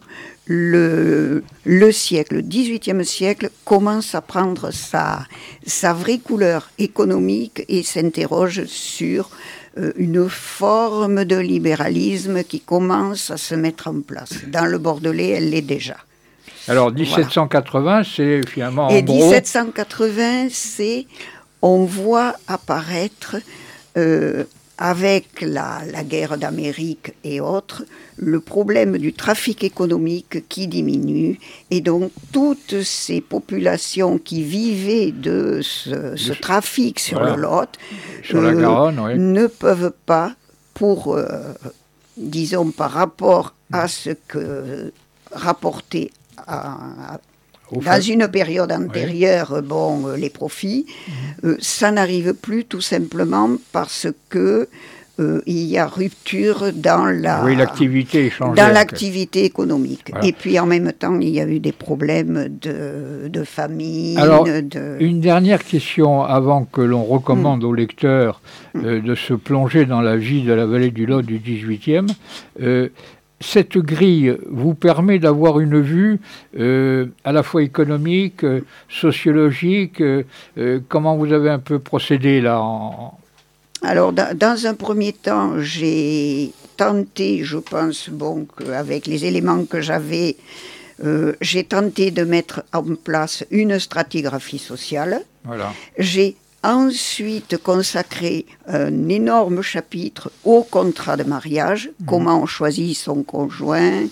le, 0.46 1.42
le 1.64 1.92
siècle, 1.92 2.36
le 2.36 2.42
XVIIIe 2.42 3.04
siècle, 3.04 3.50
commence 3.64 4.14
à 4.14 4.20
prendre 4.20 4.70
sa, 4.70 5.26
sa 5.66 5.92
vraie 5.92 6.18
couleur 6.18 6.70
économique 6.78 7.64
et 7.68 7.82
s'interroge 7.82 8.64
sur 8.66 9.30
euh, 9.78 9.92
une 9.96 10.28
forme 10.28 11.24
de 11.24 11.36
libéralisme 11.36 12.44
qui 12.44 12.60
commence 12.60 13.30
à 13.30 13.36
se 13.36 13.54
mettre 13.54 13.88
en 13.88 14.00
place. 14.00 14.32
Dans 14.46 14.66
le 14.66 14.78
Bordelais, 14.78 15.30
elle 15.30 15.50
l'est 15.50 15.62
déjà. 15.62 15.96
Alors 16.68 16.92
1780, 16.92 18.02
c'est 18.04 18.40
finalement... 18.48 18.88
Et 18.88 19.02
1780, 19.02 20.48
c'est... 20.50 21.06
On 21.62 21.84
voit 21.84 22.36
apparaître 22.46 23.36
euh, 23.96 24.44
avec 24.78 25.40
la, 25.40 25.80
guerre 26.04 26.36
d'Amérique 26.36 27.14
et 27.24 27.40
autres, 27.40 27.84
le 28.16 28.40
problème 28.40 28.98
du 28.98 29.12
trafic 29.12 29.64
économique 29.64 30.48
qui 30.48 30.66
diminue, 30.66 31.38
et 31.70 31.80
donc 31.80 32.12
toutes 32.32 32.82
ces 32.82 33.20
populations 33.20 34.18
qui 34.18 34.42
vivaient 34.42 35.12
de 35.12 35.60
ce, 35.62 36.32
trafic 36.32 37.00
sur 37.00 37.20
le 37.20 37.36
Lot 37.36 37.68
euh, 38.34 39.16
ne 39.16 39.46
peuvent 39.46 39.94
pas, 40.04 40.34
pour, 40.74 41.14
euh, 41.14 41.52
disons, 42.18 42.70
par 42.70 42.90
rapport 42.90 43.54
à 43.72 43.88
ce 43.88 44.10
que 44.28 44.92
rapportait 45.32 46.10
à, 46.46 47.18
dans 47.72 48.00
une 48.00 48.28
période 48.28 48.72
antérieure, 48.72 49.62
bon, 49.62 50.06
euh, 50.08 50.16
les 50.16 50.30
profits, 50.30 50.86
euh, 51.44 51.56
ça 51.60 51.90
n'arrive 51.90 52.34
plus 52.34 52.64
tout 52.64 52.80
simplement 52.80 53.50
parce 53.72 54.06
que 54.28 54.68
euh, 55.18 55.40
il 55.46 55.64
y 55.64 55.78
a 55.78 55.86
rupture 55.86 56.72
dans 56.74 57.06
la 57.06 57.42
l'activité 57.42 58.30
dans 58.38 58.70
l'activité 58.70 59.46
économique. 59.46 60.12
Et 60.22 60.32
puis 60.32 60.60
en 60.60 60.66
même 60.66 60.92
temps, 60.92 61.18
il 61.18 61.30
y 61.30 61.40
a 61.40 61.46
eu 61.46 61.58
des 61.58 61.72
problèmes 61.72 62.48
de, 62.60 63.26
de 63.28 63.44
famine. 63.44 64.18
Alors, 64.18 64.46
une 65.00 65.20
dernière 65.20 65.64
question 65.64 66.22
avant 66.22 66.66
que 66.66 66.82
l'on 66.82 67.02
recommande 67.02 67.62
mm. 67.62 67.66
aux 67.66 67.72
lecteurs 67.72 68.42
mm. 68.74 69.00
de 69.00 69.14
se 69.14 69.32
plonger 69.32 69.86
dans 69.86 70.02
la 70.02 70.18
vie 70.18 70.42
de 70.42 70.52
la 70.52 70.66
vallée 70.66 70.90
du 70.90 71.06
Lot 71.06 71.22
du 71.22 71.38
18e 71.38 72.08
cette 73.40 73.76
grille 73.78 74.36
vous 74.48 74.74
permet 74.74 75.18
d'avoir 75.18 75.60
une 75.60 75.80
vue 75.80 76.18
euh, 76.58 77.06
à 77.24 77.32
la 77.32 77.42
fois 77.42 77.62
économique, 77.62 78.44
euh, 78.44 78.62
sociologique. 78.88 80.00
Euh, 80.00 80.24
comment 80.88 81.16
vous 81.16 81.32
avez 81.32 81.50
un 81.50 81.58
peu 81.58 81.78
procédé 81.78 82.40
là 82.40 82.62
Alors, 83.82 84.12
dans 84.12 84.66
un 84.66 84.74
premier 84.74 85.12
temps, 85.12 85.60
j'ai 85.60 86.52
tenté, 86.76 87.44
je 87.44 87.58
pense, 87.58 88.08
bon, 88.08 88.46
avec 88.72 89.06
les 89.06 89.24
éléments 89.24 89.64
que 89.64 89.80
j'avais, 89.80 90.36
j'ai 91.42 91.64
tenté 91.64 92.10
de 92.10 92.24
mettre 92.24 92.64
en 92.72 92.94
place 92.94 93.44
une 93.50 93.78
stratigraphie 93.78 94.58
sociale. 94.58 95.20
Voilà. 95.44 95.72
J'ai 95.98 96.36
ensuite 96.66 97.58
consacrer 97.58 98.46
un 98.66 99.08
énorme 99.08 99.62
chapitre 99.62 100.30
au 100.44 100.62
contrat 100.62 101.16
de 101.16 101.24
mariage, 101.24 101.88
mmh. 101.88 102.06
comment 102.06 102.42
on 102.42 102.46
choisit 102.46 102.96
son 102.96 103.22
conjoint, 103.22 104.04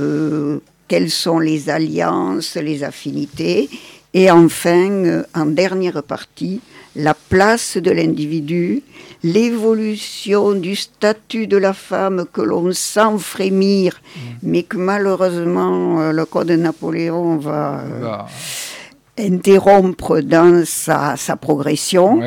euh, 0.00 0.58
quelles 0.88 1.10
sont 1.10 1.38
les 1.38 1.70
alliances, 1.70 2.56
les 2.56 2.82
affinités, 2.82 3.70
et 4.12 4.30
enfin, 4.30 4.90
euh, 4.90 5.22
en 5.34 5.46
dernière 5.46 6.02
partie, 6.02 6.60
la 6.96 7.14
place 7.14 7.76
de 7.76 7.92
l'individu, 7.92 8.82
l'évolution 9.22 10.52
du 10.54 10.74
statut 10.74 11.46
de 11.46 11.56
la 11.56 11.72
femme 11.72 12.24
que 12.32 12.40
l'on 12.40 12.72
sent 12.72 13.18
frémir, 13.18 14.00
mmh. 14.00 14.18
mais 14.42 14.62
que 14.64 14.76
malheureusement 14.76 16.00
euh, 16.00 16.12
le 16.12 16.24
Code 16.24 16.48
de 16.48 16.56
Napoléon 16.56 17.36
va... 17.36 17.84
va 18.00 18.26
interrompre 19.20 20.20
dans 20.20 20.64
sa, 20.64 21.16
progression. 21.40 22.20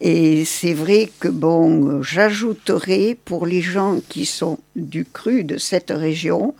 Et 0.00 0.44
c'est 0.44 0.74
vrai 0.74 1.08
que, 1.20 1.28
bon, 1.28 2.02
j'ajouterai 2.02 3.16
pour 3.24 3.46
les 3.46 3.62
gens 3.62 4.00
qui 4.08 4.26
sont 4.26 4.58
du 4.76 5.04
cru 5.04 5.44
de 5.44 5.56
cette 5.56 5.90
région, 5.90 6.54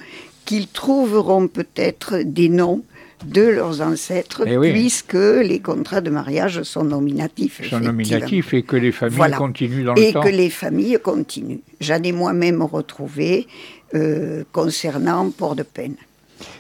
qu'ils 0.44 0.68
trouveront 0.68 1.48
peut-être 1.48 2.22
des 2.24 2.48
noms 2.48 2.82
de 3.24 3.42
leurs 3.42 3.80
ancêtres, 3.80 4.44
eh 4.46 4.70
puisque 4.70 5.14
les 5.14 5.60
contrats 5.60 6.00
de 6.00 6.10
mariage 6.10 6.62
sont 6.62 6.84
nominatifs. 6.84 7.66
Sont 7.68 7.80
nominatifs 7.80 8.52
et 8.54 8.62
que 8.62 8.76
les 8.76 8.92
familles 8.92 9.32
continuent 9.36 9.84
dans 9.84 9.94
le 9.94 10.12
temps. 10.12 10.22
Et 10.22 10.30
que 10.30 10.34
les 10.34 10.50
familles 10.50 10.98
continuent. 11.02 11.60
J'en 11.80 12.02
ai 12.02 12.12
moi-même 12.12 12.62
retrouvé 12.62 13.46
euh, 13.94 14.44
concernant 14.52 15.30
Port-de-Peine. 15.30 15.96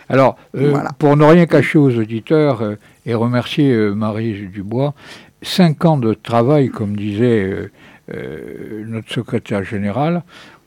Alors, 0.08 0.36
euh, 0.56 0.78
pour 0.98 1.16
ne 1.16 1.24
rien 1.24 1.46
cacher 1.46 1.78
aux 1.78 1.96
auditeurs 1.96 2.62
euh, 2.62 2.74
et 3.06 3.14
remercier 3.14 3.72
euh, 3.72 3.94
Marie 3.94 4.48
Dubois, 4.48 4.94
cinq 5.42 5.84
ans 5.84 5.96
de 5.96 6.14
travail, 6.14 6.68
comme 6.68 6.96
disait 6.96 7.70
notre 8.86 9.10
secrétaire 9.10 9.64
général, 9.64 10.22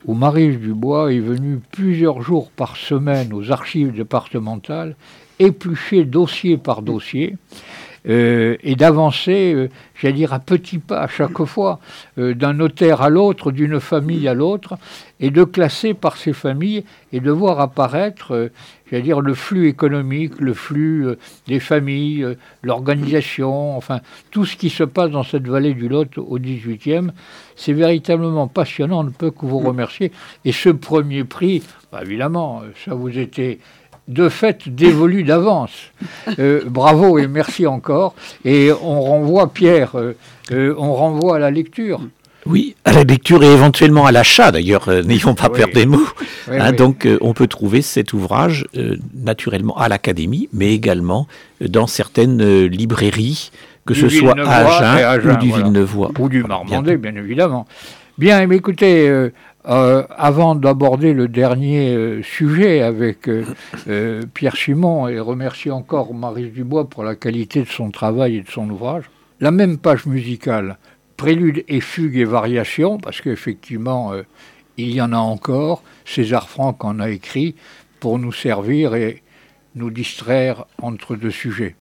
où 0.06 0.14
Marie 0.14 0.56
Dubois 0.58 1.14
est 1.14 1.20
venue 1.20 1.60
plusieurs 1.72 2.22
jours 2.22 2.52
par 2.52 2.78
semaine 2.78 3.34
aux 3.34 3.52
archives 3.52 3.94
départementales, 3.94 4.96
éplucher 5.40 6.04
dossier 6.04 6.58
par 6.58 6.82
dossier. 6.82 7.38
Et 8.08 8.76
d'avancer, 8.78 9.70
j'allais 9.96 10.14
dire, 10.14 10.34
à 10.34 10.40
petits 10.40 10.78
pas 10.80 11.02
à 11.02 11.08
chaque 11.08 11.44
fois, 11.46 11.80
d'un 12.18 12.54
notaire 12.54 13.02
à 13.02 13.10
l'autre, 13.10 13.52
d'une 13.52 13.80
famille 13.80 14.28
à 14.28 14.34
l'autre, 14.34 14.78
et 15.20 15.30
de 15.30 15.44
classer 15.44 15.94
par 15.94 16.16
ces 16.16 16.34
familles 16.34 16.84
et 17.12 17.20
de 17.20 17.32
voir 17.32 17.60
apparaître 17.60 18.50
j'allais 18.90 19.04
dire, 19.04 19.22
le 19.22 19.34
flux 19.34 19.68
économique, 19.68 20.40
le 20.40 20.54
flux 20.54 21.08
euh, 21.08 21.18
des 21.48 21.60
familles, 21.60 22.24
euh, 22.24 22.36
l'organisation, 22.64 23.76
enfin, 23.78 24.00
tout 24.32 24.46
ce 24.46 24.56
qui 24.56 24.70
se 24.70 24.84
passe 24.84 25.12
dans 25.12 25.24
cette 25.24 25.48
vallée 25.48 25.74
du 25.74 25.88
Lot 25.88 26.18
au 26.18 26.40
18e. 26.40 27.12
C'est 27.56 27.74
véritablement 27.74 28.48
passionnant, 28.48 29.00
on 29.02 29.04
ne 29.04 29.10
peut 29.10 29.32
que 29.32 29.46
vous 29.46 29.60
remercier. 29.60 30.12
Et 30.46 30.52
ce 30.52 30.70
premier 30.70 31.24
prix, 31.24 31.64
bah, 31.92 32.02
évidemment, 32.04 32.62
ça 32.86 32.94
vous 32.94 33.18
était 33.18 33.60
de 34.08 34.30
fait 34.30 34.70
dévolu 34.70 35.24
d'avance. 35.24 35.72
Euh, 36.40 36.62
bravo 36.66 37.18
et 37.18 37.28
merci 37.28 37.66
encore. 37.66 38.14
Et 38.46 38.72
on 38.72 39.02
renvoie, 39.02 39.52
Pierre, 39.54 39.96
on 40.52 40.94
renvoie 40.94 41.38
à 41.38 41.40
la 41.40 41.52
lecture. 41.52 42.02
Oui, 42.48 42.76
à 42.86 42.94
la 42.94 43.04
lecture 43.04 43.44
et 43.44 43.52
éventuellement 43.52 44.06
à 44.06 44.12
l'achat 44.12 44.52
d'ailleurs, 44.52 44.88
euh, 44.88 45.02
n'ayons 45.02 45.36
pas 45.36 45.50
peur 45.50 45.68
des 45.74 45.86
mots. 45.86 46.08
Hein, 46.50 46.72
donc 46.72 47.06
euh, 47.06 47.18
on 47.20 47.34
peut 47.34 47.48
trouver 47.48 47.82
cet 47.82 48.14
ouvrage 48.14 48.66
euh, 48.78 48.96
naturellement 49.14 49.78
à 49.78 49.90
l'Académie, 49.90 50.48
mais 50.54 50.74
également 50.74 51.28
dans 51.60 51.88
certaines 51.88 52.66
librairies, 52.68 53.52
que 53.86 53.94
ce 53.94 54.08
soit 54.08 54.36
à 54.40 55.10
Agen, 55.10 55.32
ou 55.32 55.38
du 55.38 55.52
Villeneuvois. 55.52 56.12
Ou 56.20 56.30
du 56.30 56.44
Marmandais, 56.44 56.96
bien 56.96 57.16
évidemment. 57.16 57.68
Bien, 58.18 58.48
mais 58.48 58.56
écoutez, 58.56 59.30
avant 59.68 60.56
d'aborder 60.56 61.14
le 61.14 61.28
dernier 61.28 62.22
sujet 62.24 62.82
avec 62.82 63.30
Pierre 64.34 64.56
Simon 64.56 65.10
et 65.10 65.20
remercier 65.20 65.72
encore 65.72 66.14
Marie 66.14 66.50
Dubois 66.50 66.90
pour 66.90 67.04
la 67.04 67.16
qualité 67.16 67.64
de 67.64 67.68
son 67.68 67.92
travail 67.92 68.38
et 68.38 68.42
de 68.42 68.50
son 68.50 68.70
ouvrage, 68.70 69.04
la 69.42 69.52
même 69.52 69.78
page 69.78 70.06
musicale 70.06 70.78
prélude 71.18 71.64
et 71.68 71.82
fugue 71.82 72.18
et 72.18 72.24
variation, 72.24 72.98
parce 73.00 73.22
qu'effectivement, 73.22 74.14
euh, 74.14 74.22
il 74.78 74.94
y 74.94 75.02
en 75.02 75.12
a 75.12 75.18
encore. 75.18 75.84
César 76.06 76.48
Franck 76.48 76.86
en 76.86 77.00
a 77.00 77.10
écrit 77.10 77.56
pour 78.00 78.20
nous 78.20 78.32
servir 78.32 78.96
et 78.96 79.24
nous 79.76 79.90
distraire 79.90 80.66
entre 80.82 81.16
deux 81.16 81.32
sujets. 81.32 81.76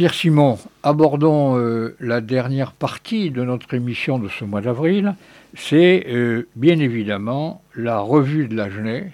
Pierre 0.00 0.14
Simon, 0.14 0.58
abordons 0.82 1.58
euh, 1.58 1.94
la 2.00 2.22
dernière 2.22 2.72
partie 2.72 3.30
de 3.30 3.44
notre 3.44 3.74
émission 3.74 4.18
de 4.18 4.30
ce 4.30 4.46
mois 4.46 4.62
d'avril. 4.62 5.14
C'est 5.54 6.06
euh, 6.08 6.48
bien 6.56 6.78
évidemment 6.78 7.60
la 7.76 7.98
revue 8.00 8.48
de 8.48 8.56
la 8.56 8.70
Genève 8.70 9.10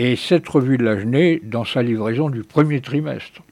et 0.00 0.16
cette 0.16 0.48
revue 0.48 0.76
de 0.76 0.82
la 0.82 0.98
Genève 0.98 1.38
dans 1.44 1.64
sa 1.64 1.84
livraison 1.84 2.30
du 2.30 2.42
premier 2.42 2.80
trimestre. 2.80 3.42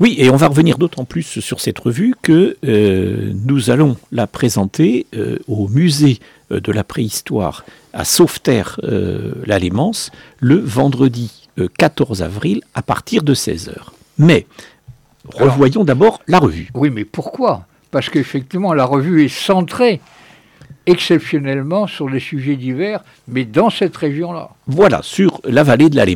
Oui, 0.00 0.16
et 0.18 0.30
on 0.30 0.36
va 0.36 0.48
revenir 0.48 0.78
d'autant 0.78 1.04
plus 1.04 1.38
sur 1.38 1.60
cette 1.60 1.78
revue 1.78 2.16
que 2.22 2.56
euh, 2.66 3.32
nous 3.46 3.70
allons 3.70 3.96
la 4.10 4.26
présenter 4.26 5.06
au 5.46 5.68
musée 5.68 6.18
de 6.50 6.72
la 6.72 6.82
préhistoire 6.82 7.64
à 7.92 8.04
Sauveterre, 8.04 8.80
Lémence, 9.46 10.10
le 10.40 10.56
vendredi 10.56 11.48
14 11.78 12.20
avril 12.24 12.62
à 12.74 12.82
partir 12.82 13.22
de 13.22 13.32
16h. 13.32 13.76
Mais 14.18 14.44
revoyons 15.34 15.84
d'abord 15.84 16.20
la 16.26 16.38
revue. 16.38 16.68
Oui, 16.74 16.90
mais 16.90 17.04
pourquoi? 17.04 17.66
Parce 17.90 18.10
qu'effectivement, 18.10 18.74
la 18.74 18.84
revue 18.84 19.24
est 19.24 19.28
centrée 19.28 20.00
exceptionnellement 20.88 21.86
sur 21.86 22.10
des 22.10 22.20
sujets 22.20 22.56
divers, 22.56 23.04
mais 23.28 23.44
dans 23.44 23.68
cette 23.68 23.96
région-là. 23.96 24.50
Voilà, 24.66 25.00
sur 25.02 25.40
la 25.44 25.62
vallée 25.62 25.90
de 25.90 25.96
la 25.96 26.06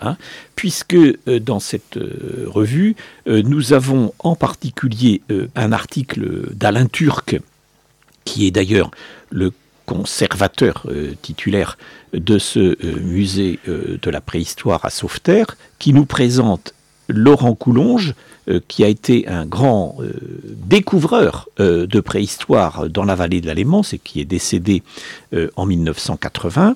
hein, 0.00 0.16
puisque 0.54 0.94
euh, 0.94 1.18
dans 1.40 1.58
cette 1.58 1.96
euh, 1.96 2.44
revue, 2.46 2.94
euh, 3.26 3.42
nous 3.44 3.72
avons 3.72 4.14
en 4.20 4.36
particulier 4.36 5.22
un 5.56 5.72
article 5.72 6.54
d'Alain 6.54 6.86
Turc, 6.86 7.40
qui 8.24 8.46
est 8.46 8.52
d'ailleurs 8.52 8.92
le 9.30 9.52
conservateur 9.86 10.86
titulaire 11.22 11.76
de 12.12 12.38
ce 12.38 12.76
musée 13.00 13.58
de 13.66 14.10
la 14.10 14.20
préhistoire 14.20 14.84
à 14.84 14.90
Sauveterre, 14.90 15.56
qui 15.80 15.92
nous 15.92 16.06
présente 16.06 16.72
Laurent 17.12 17.54
Coulonge, 17.54 18.14
euh, 18.48 18.58
qui 18.66 18.82
a 18.82 18.88
été 18.88 19.28
un 19.28 19.46
grand 19.46 19.98
euh, 20.00 20.14
découvreur 20.66 21.48
euh, 21.60 21.86
de 21.86 22.00
préhistoire 22.00 22.88
dans 22.88 23.04
la 23.04 23.14
vallée 23.14 23.40
de 23.40 23.46
la 23.46 23.54
Lémence 23.54 23.92
et 23.92 24.00
qui 24.00 24.20
est 24.20 24.24
décédé 24.24 24.82
en 25.54 25.64
1980, 25.64 26.74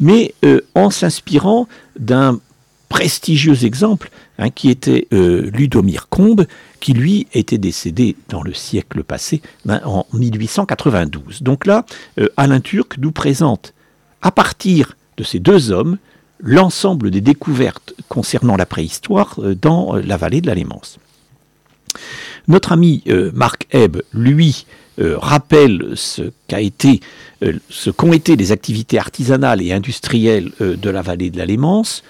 mais 0.00 0.34
en 0.74 0.90
s'inspirant 0.90 1.68
d'un 1.98 2.40
prestigieux 2.88 3.64
exemple 3.64 4.10
hein, 4.38 4.50
qui 4.50 4.70
était 4.70 5.06
Ludomir 5.12 6.08
Combe, 6.08 6.46
qui 6.80 6.94
lui 6.94 7.26
était 7.32 7.58
décédé 7.58 8.16
dans 8.28 8.42
le 8.42 8.54
siècle 8.54 9.04
passé, 9.04 9.42
ben, 9.64 9.80
en 9.84 10.06
1892. 10.12 11.42
Donc 11.42 11.66
là, 11.66 11.84
Alain 12.36 12.60
Turc 12.60 12.96
nous 12.98 13.12
présente, 13.12 13.74
à 14.22 14.30
partir 14.32 14.96
de 15.16 15.24
ces 15.24 15.38
deux 15.38 15.70
hommes, 15.70 15.98
l'ensemble 16.42 17.10
des 17.10 17.20
découvertes 17.20 17.94
concernant 18.08 18.56
la 18.56 18.66
préhistoire 18.66 19.36
euh, 19.38 19.54
dans 19.54 19.96
euh, 19.96 20.02
la 20.02 20.16
vallée 20.16 20.40
de 20.40 20.48
la 20.48 20.54
Lémence. 20.54 20.98
Notre 22.48 22.72
ami 22.72 23.02
euh, 23.06 23.30
Marc 23.32 23.66
Ebb, 23.70 24.02
lui, 24.12 24.66
rappelle 24.98 25.92
ce 25.94 26.30
ce 27.70 27.90
qu'ont 27.90 28.12
été 28.12 28.36
les 28.36 28.52
activités 28.52 28.98
artisanales 28.98 29.62
et 29.62 29.72
industrielles 29.72 30.52
de 30.60 30.90
la 30.90 31.00
vallée 31.00 31.30
de 31.30 31.38
la 31.38 31.46
Lémence, 31.46 32.02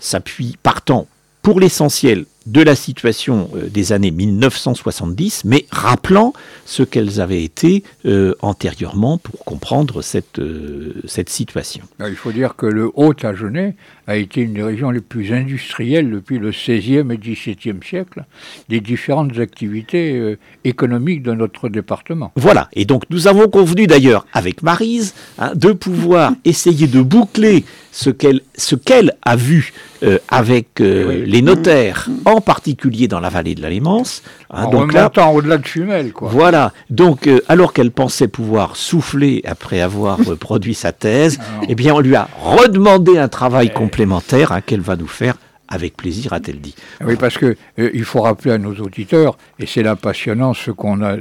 s'appuie 0.00 0.56
partant 0.62 1.06
pour 1.42 1.60
l'essentiel 1.60 2.24
de 2.46 2.62
la 2.62 2.74
situation 2.74 3.50
euh, 3.54 3.68
des 3.68 3.92
années 3.92 4.10
1970, 4.10 5.44
mais 5.44 5.66
rappelant 5.70 6.32
ce 6.64 6.82
qu'elles 6.82 7.20
avaient 7.20 7.42
été 7.42 7.82
euh, 8.06 8.34
antérieurement 8.40 9.18
pour 9.18 9.44
comprendre 9.44 10.02
cette, 10.02 10.38
euh, 10.38 10.94
cette 11.06 11.28
situation. 11.28 11.82
Il 12.00 12.16
faut 12.16 12.32
dire 12.32 12.56
que 12.56 12.66
le 12.66 12.90
Haut-Agenais 12.94 13.74
a 14.06 14.16
été 14.16 14.42
une 14.42 14.54
des 14.54 14.62
régions 14.62 14.90
les 14.90 15.00
plus 15.00 15.32
industrielles 15.32 16.10
depuis 16.10 16.38
le 16.38 16.50
XVIe 16.50 17.04
et 17.10 17.16
XVIIe 17.16 17.78
siècle, 17.84 18.24
des 18.68 18.80
différentes 18.80 19.38
activités 19.38 20.36
économiques 20.64 21.22
de 21.22 21.32
notre 21.32 21.68
département. 21.68 22.32
Voilà, 22.34 22.68
et 22.72 22.84
donc 22.84 23.04
nous 23.10 23.28
avons 23.28 23.48
convenu 23.48 23.86
d'ailleurs 23.86 24.26
avec 24.32 24.62
Marise 24.62 25.14
hein, 25.38 25.52
de 25.54 25.72
pouvoir 25.72 26.32
essayer 26.44 26.88
de 26.88 27.00
boucler 27.00 27.64
ce 27.92 28.10
qu'elle 28.10 28.40
qu'elle 28.84 29.12
a 29.22 29.36
vu 29.36 29.72
avec 30.28 30.80
eh 30.80 31.24
les 31.26 31.42
notaires 31.42 32.08
en 32.24 32.31
particulier 32.40 33.08
dans 33.08 33.20
la 33.20 33.28
vallée 33.28 33.54
de 33.54 33.62
la 33.62 33.70
Lémence. 33.70 34.22
Hein, 34.50 34.64
en 34.64 34.70
donc 34.70 34.92
là, 34.92 35.10
au-delà 35.32 35.58
de 35.58 35.66
Fumel, 35.66 36.12
quoi. 36.12 36.28
Voilà. 36.30 36.72
Donc, 36.90 37.26
euh, 37.26 37.40
alors 37.48 37.72
qu'elle 37.72 37.90
pensait 37.90 38.28
pouvoir 38.28 38.76
souffler 38.76 39.42
après 39.44 39.80
avoir 39.80 40.18
euh, 40.28 40.36
produit 40.40 40.74
sa 40.74 40.92
thèse, 40.92 41.38
ah 41.40 41.64
eh 41.68 41.74
bien, 41.74 41.94
on 41.94 42.00
lui 42.00 42.16
a 42.16 42.28
redemandé 42.40 43.18
un 43.18 43.28
travail 43.28 43.70
eh. 43.70 43.74
complémentaire 43.74 44.52
hein, 44.52 44.60
qu'elle 44.60 44.80
va 44.80 44.96
nous 44.96 45.06
faire 45.06 45.36
avec 45.68 45.96
plaisir, 45.96 46.32
a-t-elle 46.34 46.60
dit. 46.60 46.74
Oui, 47.02 47.16
parce 47.16 47.38
que 47.38 47.56
euh, 47.78 47.90
il 47.94 48.04
faut 48.04 48.20
rappeler 48.20 48.52
à 48.52 48.58
nos 48.58 48.74
auditeurs, 48.74 49.38
et 49.58 49.66
c'est 49.66 49.82
là 49.82 49.96
passionnant 49.96 50.52
ce 50.52 50.70
qu'on 50.70 51.02
a 51.02 51.16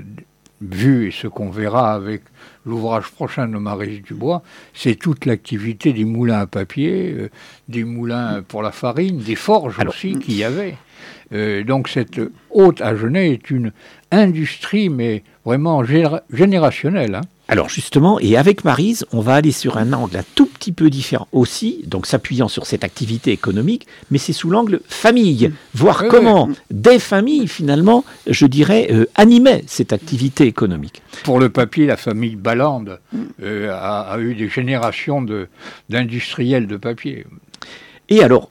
vu 0.62 1.08
et 1.08 1.12
ce 1.12 1.28
qu'on 1.28 1.50
verra 1.50 1.94
avec 1.94 2.22
l'ouvrage 2.66 3.10
prochain 3.12 3.48
de 3.48 3.58
Marie 3.58 4.02
Dubois, 4.02 4.44
c'est 4.74 4.96
toute 4.96 5.26
l'activité 5.26 5.94
des 5.94 6.06
moulins 6.06 6.40
à 6.40 6.48
papier, 6.48 7.30
des 7.68 7.84
moulins 7.84 8.44
pour 8.48 8.62
la 8.62 8.72
farine, 8.72 9.18
des 9.18 9.36
forges 9.36 9.80
aussi 9.86 10.20
qu'il 10.20 10.36
y 10.36 10.44
avait. 10.44 10.76
Euh, 11.34 11.64
donc 11.64 11.88
cette 11.88 12.20
haute 12.50 12.82
Agenais 12.82 13.32
est 13.32 13.50
une 13.50 13.72
industrie, 14.12 14.90
mais 14.90 15.24
vraiment 15.46 15.84
générationnelle. 15.84 17.16
Hein. 17.16 17.22
Alors 17.52 17.68
justement, 17.68 18.18
et 18.22 18.38
avec 18.38 18.64
Marise, 18.64 19.06
on 19.12 19.20
va 19.20 19.36
aller 19.36 19.52
sur 19.52 19.76
un 19.78 19.92
angle 19.92 20.16
un 20.16 20.24
tout 20.36 20.46
petit 20.46 20.72
peu 20.72 20.90
différent 20.90 21.28
aussi, 21.34 21.84
donc 21.86 22.06
s'appuyant 22.08 22.48
sur 22.48 22.66
cette 22.66 22.86
activité 22.86 23.34
économique, 23.34 23.88
mais 24.10 24.20
c'est 24.20 24.32
sous 24.32 24.50
l'angle 24.50 24.80
famille, 24.88 25.52
voir 25.74 26.06
comment 26.08 26.48
des 26.70 26.98
familles 26.98 27.50
finalement, 27.50 28.06
je 28.26 28.46
dirais, 28.46 28.88
euh, 28.92 29.06
animaient 29.16 29.66
cette 29.68 29.92
activité 29.92 30.46
économique. 30.46 31.02
Pour 31.26 31.42
le 31.42 31.50
papier, 31.50 31.88
la 31.88 31.98
famille 31.98 32.38
Ballande 32.38 33.02
euh, 33.44 33.70
a, 33.70 34.14
a, 34.14 34.20
eu 34.20 34.34
des 34.34 34.48
générations 34.48 35.22
d'industriels 35.90 36.68
de 36.68 36.78
papier. 36.78 37.26
Et 38.08 38.24
alors, 38.24 38.50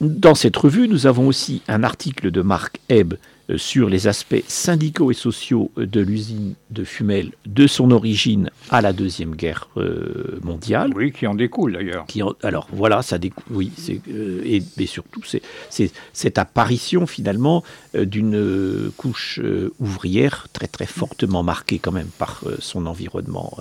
dans 0.00 0.34
cette 0.34 0.56
revue, 0.56 0.88
nous 0.88 1.06
avons 1.06 1.28
aussi 1.28 1.62
un 1.68 1.84
article 1.84 2.32
de 2.32 2.42
Marc 2.42 2.80
Ebb 2.88 3.14
euh, 3.14 3.16
sur 3.56 3.88
les 3.88 4.08
aspects 4.08 4.42
syndicaux 4.48 5.10
et 5.10 5.14
sociaux 5.14 5.70
euh, 5.78 5.86
de 5.86 6.00
l'usine 6.00 6.54
de 6.70 6.84
Fumel 6.84 7.32
de 7.46 7.66
son 7.66 7.90
origine 7.90 8.50
à 8.70 8.80
la 8.80 8.92
Deuxième 8.92 9.34
Guerre 9.34 9.68
euh, 9.76 10.38
mondiale. 10.42 10.92
Oui, 10.94 11.12
qui 11.12 11.26
en 11.26 11.34
découle 11.34 11.74
d'ailleurs. 11.74 12.06
alors 12.42 12.68
voilà, 12.72 13.02
ça 13.02 13.18
découle, 13.18 13.44
oui, 13.50 13.72
et, 14.44 14.62
surtout 14.86 15.22
c'est 15.24 15.90
cette 16.12 16.38
apparition 16.38 17.06
finalement 17.06 17.62
d'une 17.94 18.90
couche 18.96 19.40
ouvrière 19.80 20.46
très 20.52 20.68
très 20.68 20.86
fortement 20.86 21.42
marquée 21.42 21.78
quand 21.78 21.92
même 21.92 22.10
par 22.18 22.42
son 22.60 22.86
environnement 22.86 23.56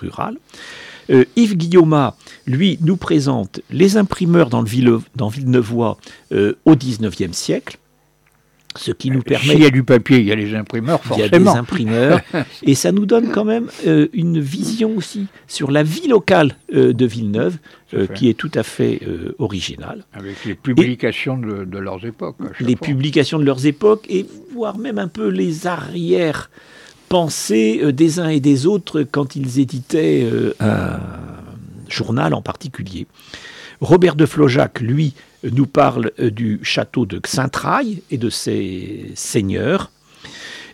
rural. 0.00 0.38
Euh, 1.10 1.24
Yves 1.36 1.56
Guillaume, 1.56 2.12
lui, 2.46 2.78
nous 2.80 2.96
présente 2.96 3.60
les 3.70 3.96
imprimeurs 3.96 4.48
dans, 4.48 4.62
le 4.62 4.68
Ville, 4.68 4.98
dans 5.16 5.28
Villeneuvois 5.28 5.98
euh, 6.32 6.54
au 6.64 6.76
XIXe 6.76 7.36
siècle. 7.36 7.78
Ce 8.76 8.90
qui 8.92 9.10
nous 9.10 9.22
permet. 9.22 9.52
S'il 9.52 9.62
y 9.62 9.66
a 9.66 9.70
du 9.70 9.82
papier, 9.82 10.18
il 10.18 10.26
y 10.26 10.32
a 10.32 10.34
les 10.34 10.54
imprimeurs, 10.54 11.02
forcément. 11.02 11.26
Il 11.26 11.32
y 11.32 11.34
a 11.34 11.38
des 11.38 11.48
imprimeurs. 11.48 12.20
et 12.62 12.74
ça 12.74 12.92
nous 12.92 13.06
donne 13.06 13.30
quand 13.30 13.44
même 13.44 13.68
euh, 13.86 14.08
une 14.12 14.40
vision 14.40 14.96
aussi 14.96 15.26
sur 15.46 15.70
la 15.70 15.82
vie 15.82 16.08
locale 16.08 16.56
de 16.72 17.06
Villeneuve, 17.06 17.58
qui 18.14 18.30
est 18.30 18.34
tout 18.34 18.50
à 18.54 18.62
fait 18.62 19.00
originale. 19.38 20.04
Avec 20.14 20.44
les 20.46 20.54
publications 20.54 21.36
de, 21.36 21.64
de, 21.64 21.78
leurs 21.78 22.04
époques. 22.06 22.36
Les 22.60 22.76
publications 22.76 23.38
de 23.38 23.44
leurs 23.44 23.66
époques, 23.66 24.06
et 24.08 24.26
voire 24.54 24.78
même 24.78 24.98
un 24.98 25.08
peu 25.08 25.28
les 25.28 25.66
arrières 25.66 26.48
pensée 27.12 27.80
euh, 27.82 27.92
des 27.92 28.20
uns 28.20 28.30
et 28.30 28.40
des 28.40 28.64
autres 28.66 29.02
quand 29.02 29.36
ils 29.36 29.58
éditaient 29.58 30.22
euh, 30.24 30.54
un 30.60 30.98
journal 31.90 32.32
en 32.32 32.40
particulier. 32.40 33.06
Robert 33.82 34.14
de 34.14 34.24
Flojac, 34.24 34.80
lui, 34.80 35.12
nous 35.50 35.66
parle 35.66 36.12
euh, 36.18 36.30
du 36.30 36.60
château 36.62 37.06
de 37.06 37.18
Xaintrailles 37.18 38.02
et 38.10 38.18
de 38.18 38.30
ses 38.30 39.12
seigneurs. 39.14 39.90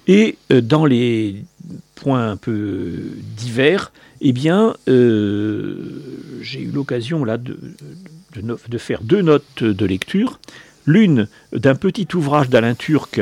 Et 0.06 0.38
dans 0.48 0.86
les 0.86 1.44
points 1.94 2.30
un 2.30 2.36
peu 2.38 3.10
divers, 3.36 3.92
eh 4.22 4.32
bien, 4.32 4.74
j'ai 4.86 6.62
eu 6.62 6.70
l'occasion 6.72 7.26
de, 7.26 7.58
de, 8.34 8.78
faire 8.78 9.02
deux 9.02 9.20
notes 9.20 9.62
de 9.62 9.84
lecture. 9.84 10.40
L'une 10.86 11.28
d'un 11.52 11.74
petit 11.74 12.08
ouvrage 12.14 12.48
d'Alain 12.48 12.74
Turc 12.74 13.20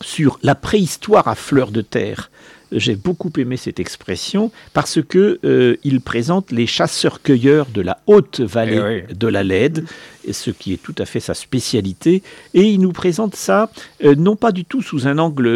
sur 0.00 0.38
la 0.42 0.54
préhistoire 0.54 1.28
à 1.28 1.34
fleur 1.34 1.70
de 1.70 1.82
terre. 1.82 2.30
J'ai 2.74 2.96
beaucoup 2.96 3.30
aimé 3.36 3.56
cette 3.56 3.80
expression 3.80 4.50
parce 4.72 5.00
que 5.02 5.38
euh, 5.44 5.76
il 5.84 6.00
présente 6.00 6.50
les 6.50 6.66
chasseurs-cueilleurs 6.66 7.66
de 7.66 7.82
la 7.82 7.98
haute 8.06 8.40
vallée 8.40 9.04
eh 9.08 9.14
de 9.14 9.26
la 9.26 9.42
Lède, 9.42 9.84
ce 10.30 10.50
qui 10.50 10.72
est 10.72 10.82
tout 10.82 10.94
à 10.98 11.04
fait 11.04 11.20
sa 11.20 11.34
spécialité, 11.34 12.22
et 12.54 12.62
il 12.62 12.80
nous 12.80 12.92
présente 12.92 13.36
ça 13.36 13.70
euh, 14.04 14.14
non 14.14 14.36
pas 14.36 14.52
du 14.52 14.64
tout 14.64 14.82
sous 14.82 15.06
un 15.06 15.18
angle, 15.18 15.46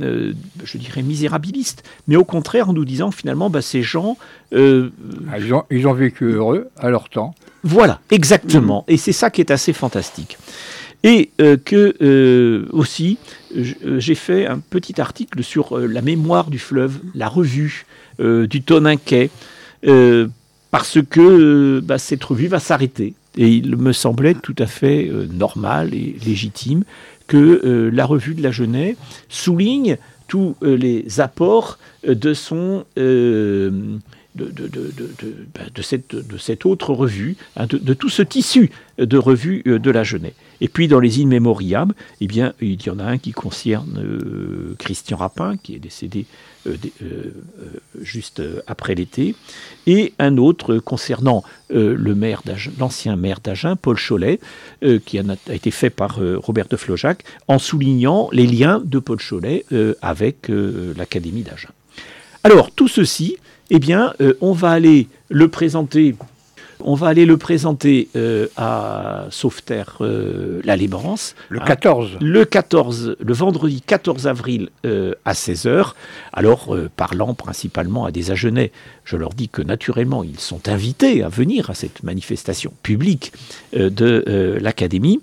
euh, 0.00 0.32
je 0.64 0.78
dirais 0.78 1.02
misérabiliste, 1.02 1.84
mais 2.08 2.16
au 2.16 2.24
contraire 2.24 2.70
en 2.70 2.72
nous 2.72 2.84
disant 2.84 3.10
finalement, 3.10 3.50
bah, 3.50 3.62
ces 3.62 3.82
gens, 3.82 4.16
ah, 4.52 4.56
ils 4.56 5.54
ont, 5.54 5.64
ils, 5.70 5.86
ont, 5.86 5.92
vécu 5.92 6.24
heureux 6.32 6.68
à 6.78 6.90
leur 6.90 7.08
temps. 7.08 7.34
Voilà, 7.62 8.00
exactement, 8.10 8.84
et 8.88 8.96
c'est 8.96 9.12
ça 9.12 9.30
qui 9.30 9.40
est 9.40 9.50
assez 9.50 9.72
fantastique. 9.72 10.38
Et 11.02 11.30
que 11.64 12.66
aussi, 12.72 13.18
j'ai 13.56 14.14
fait 14.14 14.46
un 14.46 14.58
petit 14.58 15.00
article 15.00 15.42
sur 15.42 15.78
la 15.78 16.02
mémoire 16.02 16.50
du 16.50 16.58
fleuve, 16.58 16.98
la 17.14 17.28
revue 17.28 17.86
du 18.18 18.62
Toninquet, 18.62 19.30
parce 20.70 20.98
que 21.08 21.80
bah, 21.80 21.98
cette 21.98 22.24
revue 22.24 22.48
va 22.48 22.60
s'arrêter. 22.60 23.14
Et 23.36 23.48
il 23.48 23.76
me 23.76 23.92
semblait 23.92 24.34
tout 24.34 24.54
à 24.58 24.66
fait 24.66 25.10
normal 25.30 25.94
et 25.94 26.16
légitime 26.24 26.84
que 27.26 27.90
la 27.92 28.06
revue 28.06 28.34
de 28.34 28.42
la 28.42 28.50
Genève 28.50 28.96
souligne 29.28 29.98
tous 30.28 30.56
les 30.62 31.20
apports 31.20 31.78
de 32.06 32.34
son 32.34 32.84
de, 34.36 34.52
de, 35.74 36.38
cette, 36.38 36.66
autre 36.66 36.92
revue, 36.92 37.36
hein, 37.56 37.66
de, 37.66 37.94
tout 37.94 38.08
ce 38.08 38.22
tissu 38.22 38.70
de 38.98 39.18
revue 39.18 39.62
euh, 39.66 39.78
de 39.78 39.90
la 39.90 40.04
jeunesse. 40.04 40.34
Et 40.60 40.68
puis 40.68 40.88
dans 40.88 41.00
les 41.00 41.20
In 41.20 41.26
Memoriam, 41.26 41.92
eh 42.20 42.26
bien, 42.26 42.54
il 42.60 42.82
y 42.82 42.90
en 42.90 42.98
a 42.98 43.04
un 43.04 43.18
qui 43.18 43.32
concerne 43.32 43.98
euh, 43.98 44.74
Christian 44.78 45.16
Rapin, 45.18 45.56
qui 45.56 45.74
est 45.74 45.78
décédé 45.78 46.26
euh, 46.66 46.76
juste 48.00 48.42
après 48.66 48.94
l'été, 48.94 49.34
et 49.86 50.14
un 50.18 50.36
autre 50.38 50.78
concernant 50.78 51.44
le 51.70 52.16
l'ancien 52.78 53.16
maire 53.16 53.40
d'Agen, 53.44 53.76
Paul 53.76 53.96
Cholet, 53.96 54.40
qui 55.04 55.18
a, 55.18 55.22
a, 55.48 55.54
été 55.54 55.70
fait 55.70 55.90
par 55.90 56.18
Robert 56.38 56.66
de 56.68 56.76
Flojac, 56.76 57.22
en 57.46 57.58
soulignant 57.60 58.28
les 58.32 58.46
liens 58.46 58.82
de 58.84 58.98
Paul 58.98 59.18
Cholet 59.18 59.64
avec 60.02 60.48
l'Académie 60.48 61.42
d'Agen. 61.42 61.68
Alors, 62.46 62.70
tout 62.70 62.88
ceci, 62.88 63.36
eh 63.70 63.78
bien, 63.78 64.12
euh, 64.20 64.34
on 64.40 64.52
va 64.52 64.70
aller 64.70 65.08
le 65.28 65.48
présenter. 65.48 66.14
On 66.80 66.94
va 66.94 67.08
aller 67.08 67.24
le 67.24 67.38
présenter 67.38 68.08
euh, 68.16 68.48
à 68.56 69.26
Sauveterre 69.30 69.96
euh, 70.02 70.60
la 70.64 70.76
Libérance. 70.76 71.34
Le 71.48 71.60
14. 71.60 72.12
Hein, 72.14 72.18
le 72.20 72.44
14, 72.44 73.16
le 73.18 73.32
vendredi 73.32 73.80
14 73.80 74.26
avril 74.26 74.68
à 75.24 75.32
16h. 75.32 75.92
Alors, 76.32 76.76
parlant 76.96 77.32
principalement 77.34 78.04
à 78.04 78.10
des 78.10 78.30
Agenais, 78.30 78.72
je 79.04 79.16
leur 79.16 79.30
dis 79.30 79.48
que 79.48 79.62
naturellement, 79.62 80.22
ils 80.22 80.38
sont 80.38 80.68
invités 80.68 81.22
à 81.22 81.28
venir 81.28 81.70
à 81.70 81.74
cette 81.74 82.02
manifestation 82.02 82.72
publique 82.82 83.32
de 83.72 84.58
l'Académie 84.60 85.20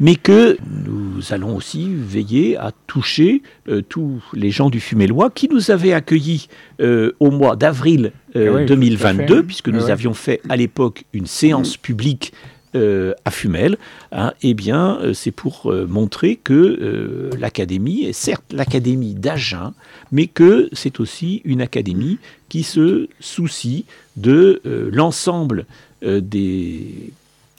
mais 0.00 0.16
que 0.16 0.56
nous 0.86 1.20
allons 1.30 1.56
aussi 1.56 1.88
veiller 1.94 2.56
à 2.56 2.72
toucher 2.86 3.42
euh, 3.68 3.82
tous 3.82 4.22
les 4.32 4.50
gens 4.50 4.70
du 4.70 4.80
Fumélois 4.80 5.30
qui 5.30 5.48
nous 5.48 5.70
avaient 5.70 5.92
accueillis 5.92 6.48
euh, 6.80 7.12
au 7.20 7.30
mois 7.30 7.56
d'avril 7.56 8.12
2022, 8.34 9.34
euh, 9.38 9.42
puisque 9.42 9.68
nous 9.68 9.90
avions 9.90 10.14
fait 10.14 10.40
à 10.48 10.56
l'époque 10.56 11.04
une 11.12 11.26
séance 11.26 11.76
publique 11.76 12.32
à 12.76 13.30
Fumel, 13.30 13.76
hein, 14.10 14.32
eh 14.42 14.52
bien, 14.52 14.98
c'est 15.12 15.30
pour 15.30 15.72
montrer 15.88 16.34
que 16.34 17.30
l'académie 17.38 18.02
est 18.02 18.12
certes 18.12 18.52
l'académie 18.52 19.14
d'Agen, 19.14 19.74
mais 20.10 20.26
que 20.26 20.68
c'est 20.72 20.98
aussi 20.98 21.40
une 21.44 21.60
académie 21.60 22.18
qui 22.48 22.64
se 22.64 23.06
soucie 23.20 23.84
de 24.16 24.60
l'ensemble 24.92 25.66
des 26.02 27.12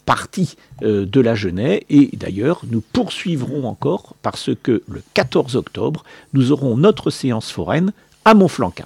partie 0.06 0.56
euh, 0.84 1.06
de 1.06 1.20
la 1.20 1.36
Genève. 1.36 1.82
Et 1.89 2.10
d'ailleurs, 2.13 2.62
nous 2.70 2.82
poursuivrons 2.82 3.68
encore 3.68 4.15
parce 4.22 4.52
que 4.63 4.84
le 4.88 5.02
14 5.13 5.56
octobre, 5.56 6.04
nous 6.34 6.52
aurons 6.52 6.78
notre 6.78 7.10
séance 7.10 7.52
foraine 7.52 7.91
à 8.24 8.34
Montflanquin. 8.34 8.86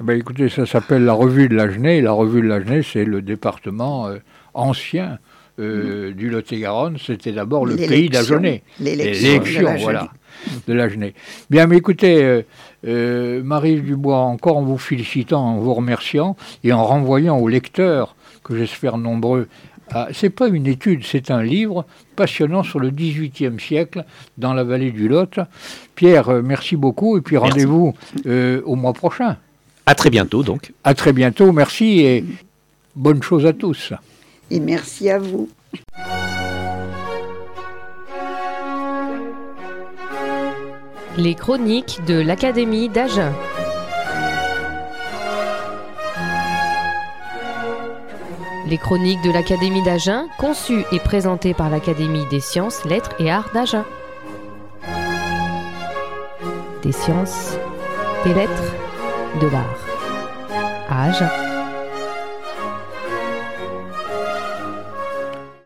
Ben 0.00 0.16
écoutez, 0.16 0.48
ça 0.48 0.64
s'appelle 0.64 1.04
la 1.04 1.12
revue 1.12 1.48
de 1.48 1.56
la 1.56 1.68
Genève. 1.68 2.04
La 2.04 2.12
revue 2.12 2.40
de 2.40 2.46
la 2.46 2.60
Genève, 2.60 2.86
c'est 2.90 3.04
le 3.04 3.20
département 3.20 4.06
euh, 4.06 4.18
ancien 4.54 5.18
euh, 5.58 6.12
du 6.12 6.30
Lot-et-Garonne. 6.30 6.98
C'était 7.04 7.32
d'abord 7.32 7.66
le 7.66 7.74
pays 7.74 8.08
d'Agenais. 8.08 8.62
L'élection, 8.78 9.74
voilà, 9.78 10.12
de 10.68 10.72
la 10.72 10.88
Genève. 10.88 11.14
Bien, 11.50 11.66
mais 11.66 11.78
écoutez, 11.78 12.44
Marie 12.84 13.80
Dubois, 13.80 14.18
encore 14.18 14.58
en 14.58 14.62
vous 14.62 14.78
félicitant, 14.78 15.44
en 15.44 15.58
vous 15.58 15.74
remerciant 15.74 16.36
et 16.62 16.72
en 16.72 16.84
renvoyant 16.84 17.36
aux 17.38 17.48
lecteurs, 17.48 18.14
que 18.44 18.56
j'espère 18.56 18.98
nombreux, 18.98 19.48
ah, 19.92 20.08
c'est 20.12 20.30
pas 20.30 20.48
une 20.48 20.66
étude, 20.66 21.04
c'est 21.04 21.30
un 21.30 21.42
livre 21.42 21.86
passionnant 22.16 22.62
sur 22.62 22.78
le 22.78 22.90
XVIIIe 22.90 23.58
siècle 23.58 24.04
dans 24.36 24.52
la 24.52 24.64
vallée 24.64 24.90
du 24.90 25.08
Lot. 25.08 25.40
Pierre, 25.94 26.28
euh, 26.28 26.42
merci 26.42 26.76
beaucoup 26.76 27.16
et 27.16 27.20
puis 27.20 27.36
rendez-vous 27.36 27.94
euh, 28.26 28.60
au 28.64 28.74
mois 28.74 28.92
prochain. 28.92 29.36
À 29.86 29.94
très 29.94 30.10
bientôt 30.10 30.42
donc. 30.42 30.72
À 30.84 30.94
très 30.94 31.12
bientôt, 31.12 31.52
merci 31.52 32.00
et 32.00 32.24
bonne 32.94 33.22
chose 33.22 33.46
à 33.46 33.52
tous. 33.52 33.92
Et 34.50 34.60
merci 34.60 35.10
à 35.10 35.18
vous. 35.18 35.48
Les 41.16 41.34
chroniques 41.34 41.98
de 42.06 42.14
l'Académie 42.14 42.88
d'Agen. 42.88 43.32
Les 48.68 48.76
chroniques 48.76 49.22
de 49.22 49.30
l'Académie 49.30 49.82
d'Agen, 49.82 50.26
conçues 50.36 50.84
et 50.92 50.98
présentées 50.98 51.54
par 51.54 51.70
l'Académie 51.70 52.26
des 52.26 52.40
sciences, 52.40 52.84
lettres 52.84 53.12
et 53.18 53.30
arts 53.30 53.48
d'Agen. 53.54 53.84
Des 56.82 56.92
sciences, 56.92 57.56
des 58.24 58.34
lettres, 58.34 58.74
de 59.40 59.46
l'art. 59.48 59.78
À 60.90 61.04
Agen. 61.04 61.47